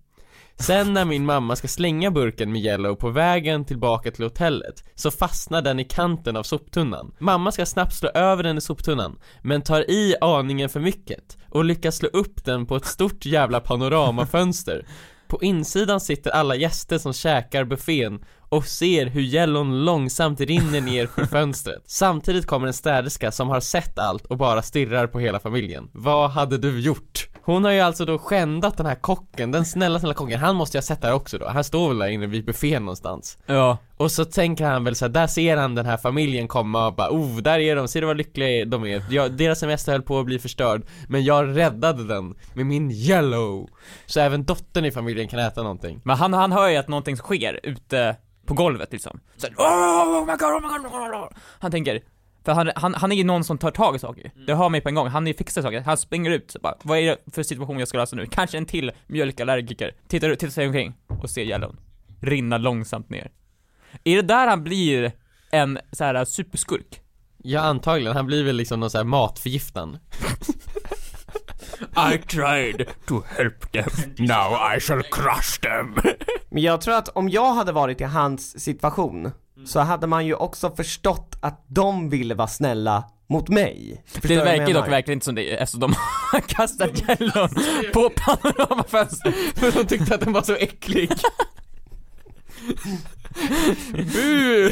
[0.60, 5.12] Sen när min mamma ska slänga burken med yellow på vägen tillbaka till hotellet så
[5.12, 7.12] fastnar den i kanten av soptunnan.
[7.20, 11.66] Mamma ska snabbt slå över den i soptunnan, men tar i aningen för mycket och
[11.66, 14.86] lyckas slå upp den på ett stort jävla panoramafönster.
[15.28, 21.08] På insidan sitter alla gäster som käkar buffén och ser hur yellon långsamt rinner ner
[21.08, 21.84] för fönstret.
[21.86, 25.90] Samtidigt kommer en städerska som har sett allt och bara stirrar på hela familjen.
[25.94, 27.28] Vad hade du gjort?
[27.44, 30.78] Hon har ju alltså då skändat den här kocken, den snälla snälla kocken, han måste
[30.78, 33.78] ha sett här också då, han står väl där inne vid buffén någonstans Ja.
[34.00, 36.96] Och så tänker han väl så här, där ser han den här familjen komma och
[36.96, 39.04] bara oh, där är de, ser du vad lyckliga de är?
[39.10, 43.70] Jag, deras semester höll på att bli förstörd, men jag räddade den med min yellow
[44.06, 47.16] Så även dottern i familjen kan äta någonting Men han, han hör ju att någonting
[47.16, 49.20] sker ute på golvet liksom.
[49.38, 51.30] Så här, oh my god, oh my god, oh my god.
[51.60, 52.02] Han tänker,
[52.46, 54.32] för han, han, han är ju någon som tar tag i saker.
[54.48, 55.82] Det hör mig på en gång, han är ju fixar saker.
[55.82, 58.26] Han springer ut, så bara, vad är det för situation jag ska lösa nu?
[58.26, 59.96] Kanske en till mjölkallergiker.
[60.08, 61.78] Tittar, tittar sig omkring och ser yellon
[62.22, 63.32] rinna långsamt ner.
[64.04, 65.12] Är det där han blir
[65.52, 67.02] en så här superskurk?
[67.44, 69.98] Ja antagligen, han blir väl liksom någon sån här matförgiftan
[72.14, 75.96] I tried to help them, now I shall crush them.
[76.50, 79.32] Men jag tror att om jag hade varit i hans situation
[79.66, 84.36] Så hade man ju också förstått att de ville vara snälla mot mig Förstår Det
[84.44, 85.94] verkar dock verkligen inte som det, eftersom de
[86.32, 87.50] har kastat yellon
[87.94, 89.36] på panoramafönstret.
[89.56, 91.12] För de tyckte att den var så äcklig
[94.14, 94.72] Bu!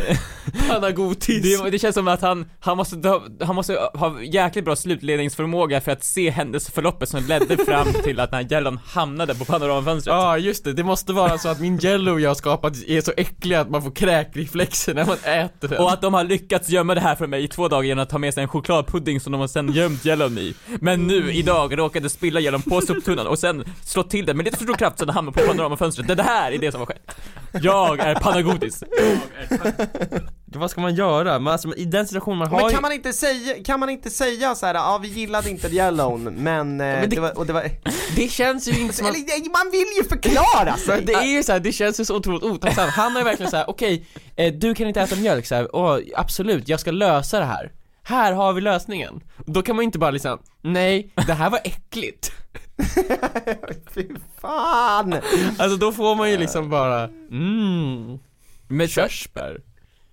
[0.69, 4.75] Panagotis Det, det känns som att han, han måste, ha, han måste ha jäkligt bra
[4.75, 9.45] slutledningsförmåga för att se händelseförloppet som ledde fram till att den här yellon hamnade på
[9.45, 10.13] panoramafönstret.
[10.13, 13.11] Ja just det, det måste vara så att min yellow jag har skapat är så
[13.17, 16.95] äcklig att man får kräkreflexer när man äter den Och att de har lyckats gömma
[16.95, 19.31] det här för mig i två dagar genom att ta med sig en chokladpudding som
[19.31, 20.55] de har sen gömt yellon i.
[20.79, 24.57] Men nu, idag, råkade spilla yellon på soptunnan och sen slå till den med lite
[24.57, 26.07] för stor kraft så den hamnade på panoramafönstret.
[26.07, 27.15] Det, det här är det som har skett.
[27.61, 28.83] Jag är panagotis.
[30.45, 31.39] Vad ska man göra?
[31.39, 33.89] Man, alltså, I den situationen man har Men ju- kan man inte säga, kan man
[33.89, 37.21] inte säga så här, ja vi gillade inte yellon men, eh, men det- det...
[37.21, 37.69] var, och det var
[38.15, 41.01] Det känns ju inte som att Eller, man vill ju förklara sig!
[41.05, 42.91] Det är ju så här, det känns ju så otroligt otacksamt.
[42.91, 44.05] Han har ju verkligen så här: okej,
[44.35, 47.71] eh, du kan inte äta mjölk så här, åh, absolut, jag ska lösa det här.
[48.07, 49.23] Här har vi lösningen.
[49.45, 52.31] Då kan man inte bara liksom, nej, det här var äckligt.
[53.93, 54.07] Fy
[54.41, 55.13] fan!
[55.57, 58.19] Alltså då får man ju liksom bara, mm,
[58.67, 59.61] Med körsbär.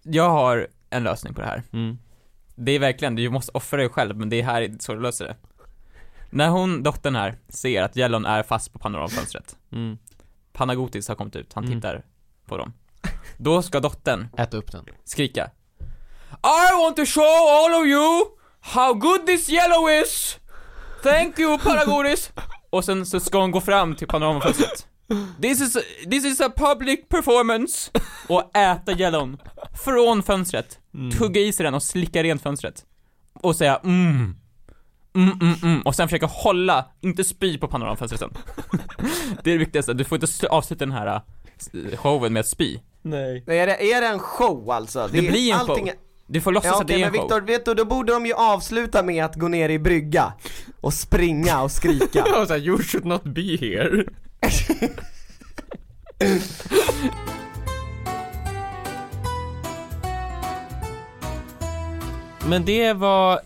[0.02, 1.62] Jag har en lösning på det här.
[1.72, 1.98] Mm.
[2.54, 5.24] Det är verkligen, du måste offra dig själv, men det är här så du löser
[5.24, 5.36] det.
[6.30, 9.56] När hon, dottern här, ser att yellon är fast på panoramafönstret.
[9.72, 9.98] Mm.
[10.52, 11.76] Panagotis har kommit ut, han Mm.
[11.76, 12.04] tittar
[12.46, 12.72] på dem.
[13.36, 14.84] Då ska dottern Äta upp den.
[15.04, 15.50] skrika
[16.42, 18.24] I want to show all of you
[18.60, 20.38] how good this yellow is!
[21.02, 22.30] Thank you Paragodis!
[22.70, 24.86] Och sen så ska hon gå fram till panoramafönstret
[25.42, 25.80] This is, a,
[26.10, 27.90] this is a public performance!
[28.28, 29.38] Och äta yellow'n
[29.84, 30.78] från fönstret,
[31.18, 32.84] tugga i sig den och slicka rent fönstret
[33.42, 34.36] Och säga mm
[35.16, 38.30] Mm, mm, mm, och sen försöka hålla, inte spy på panoramafönstret sen
[39.42, 42.78] Det är det viktigaste, du får inte avsluta den här äh, showen med att spy
[43.02, 43.44] Nej.
[43.46, 45.08] Är det, är det en show alltså?
[45.12, 45.94] Det blir en allting show.
[46.26, 48.12] Du får låtsas Ja att det är men en show Viktor, vet du, då borde
[48.12, 50.32] de ju avsluta med att gå ner i brygga
[50.80, 54.04] och springa och skrika var såhär, you should not be here.
[62.46, 63.40] Men det var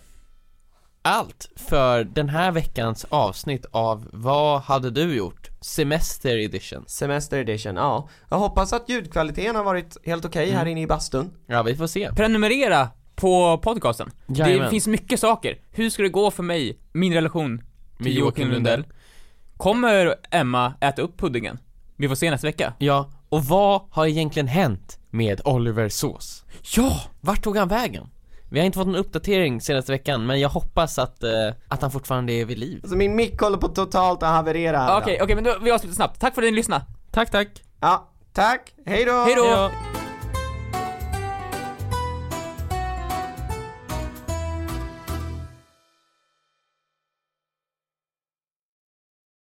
[1.01, 5.38] allt för den här veckans avsnitt av Vad hade du gjort?
[5.61, 6.83] Semester edition.
[6.87, 8.09] Semester edition, ja.
[8.29, 11.87] Jag hoppas att ljudkvaliteten har varit helt okej här inne i bastun Ja, vi får
[11.87, 12.09] se.
[12.15, 14.11] Prenumerera på podcasten.
[14.27, 14.69] Det Jajamän.
[14.69, 15.57] finns mycket saker.
[15.71, 17.51] Hur ska det gå för mig, min relation
[17.97, 18.83] Med Joakim Joakim Lundell?
[19.57, 21.57] Kommer Emma äta upp puddingen?
[21.95, 22.73] Vi får se nästa vecka.
[22.77, 26.45] Ja, och vad har egentligen hänt med Oliver Sås?
[26.75, 27.01] Ja!
[27.21, 28.07] Vart tog han vägen?
[28.51, 31.31] Vi har inte fått någon uppdatering senaste veckan, men jag hoppas att, eh,
[31.67, 32.79] att han fortfarande är vid liv.
[32.83, 35.95] Alltså min mick håller på totalt att haverera här Okej, okej, men då, vi avslutar
[35.95, 36.19] snabbt.
[36.19, 36.85] Tack för att ni lyssnade.
[37.11, 37.47] Tack, tack!
[37.79, 39.11] Ja, tack, hej då!
[39.11, 39.43] Hej då!
[39.43, 39.98] Hej då.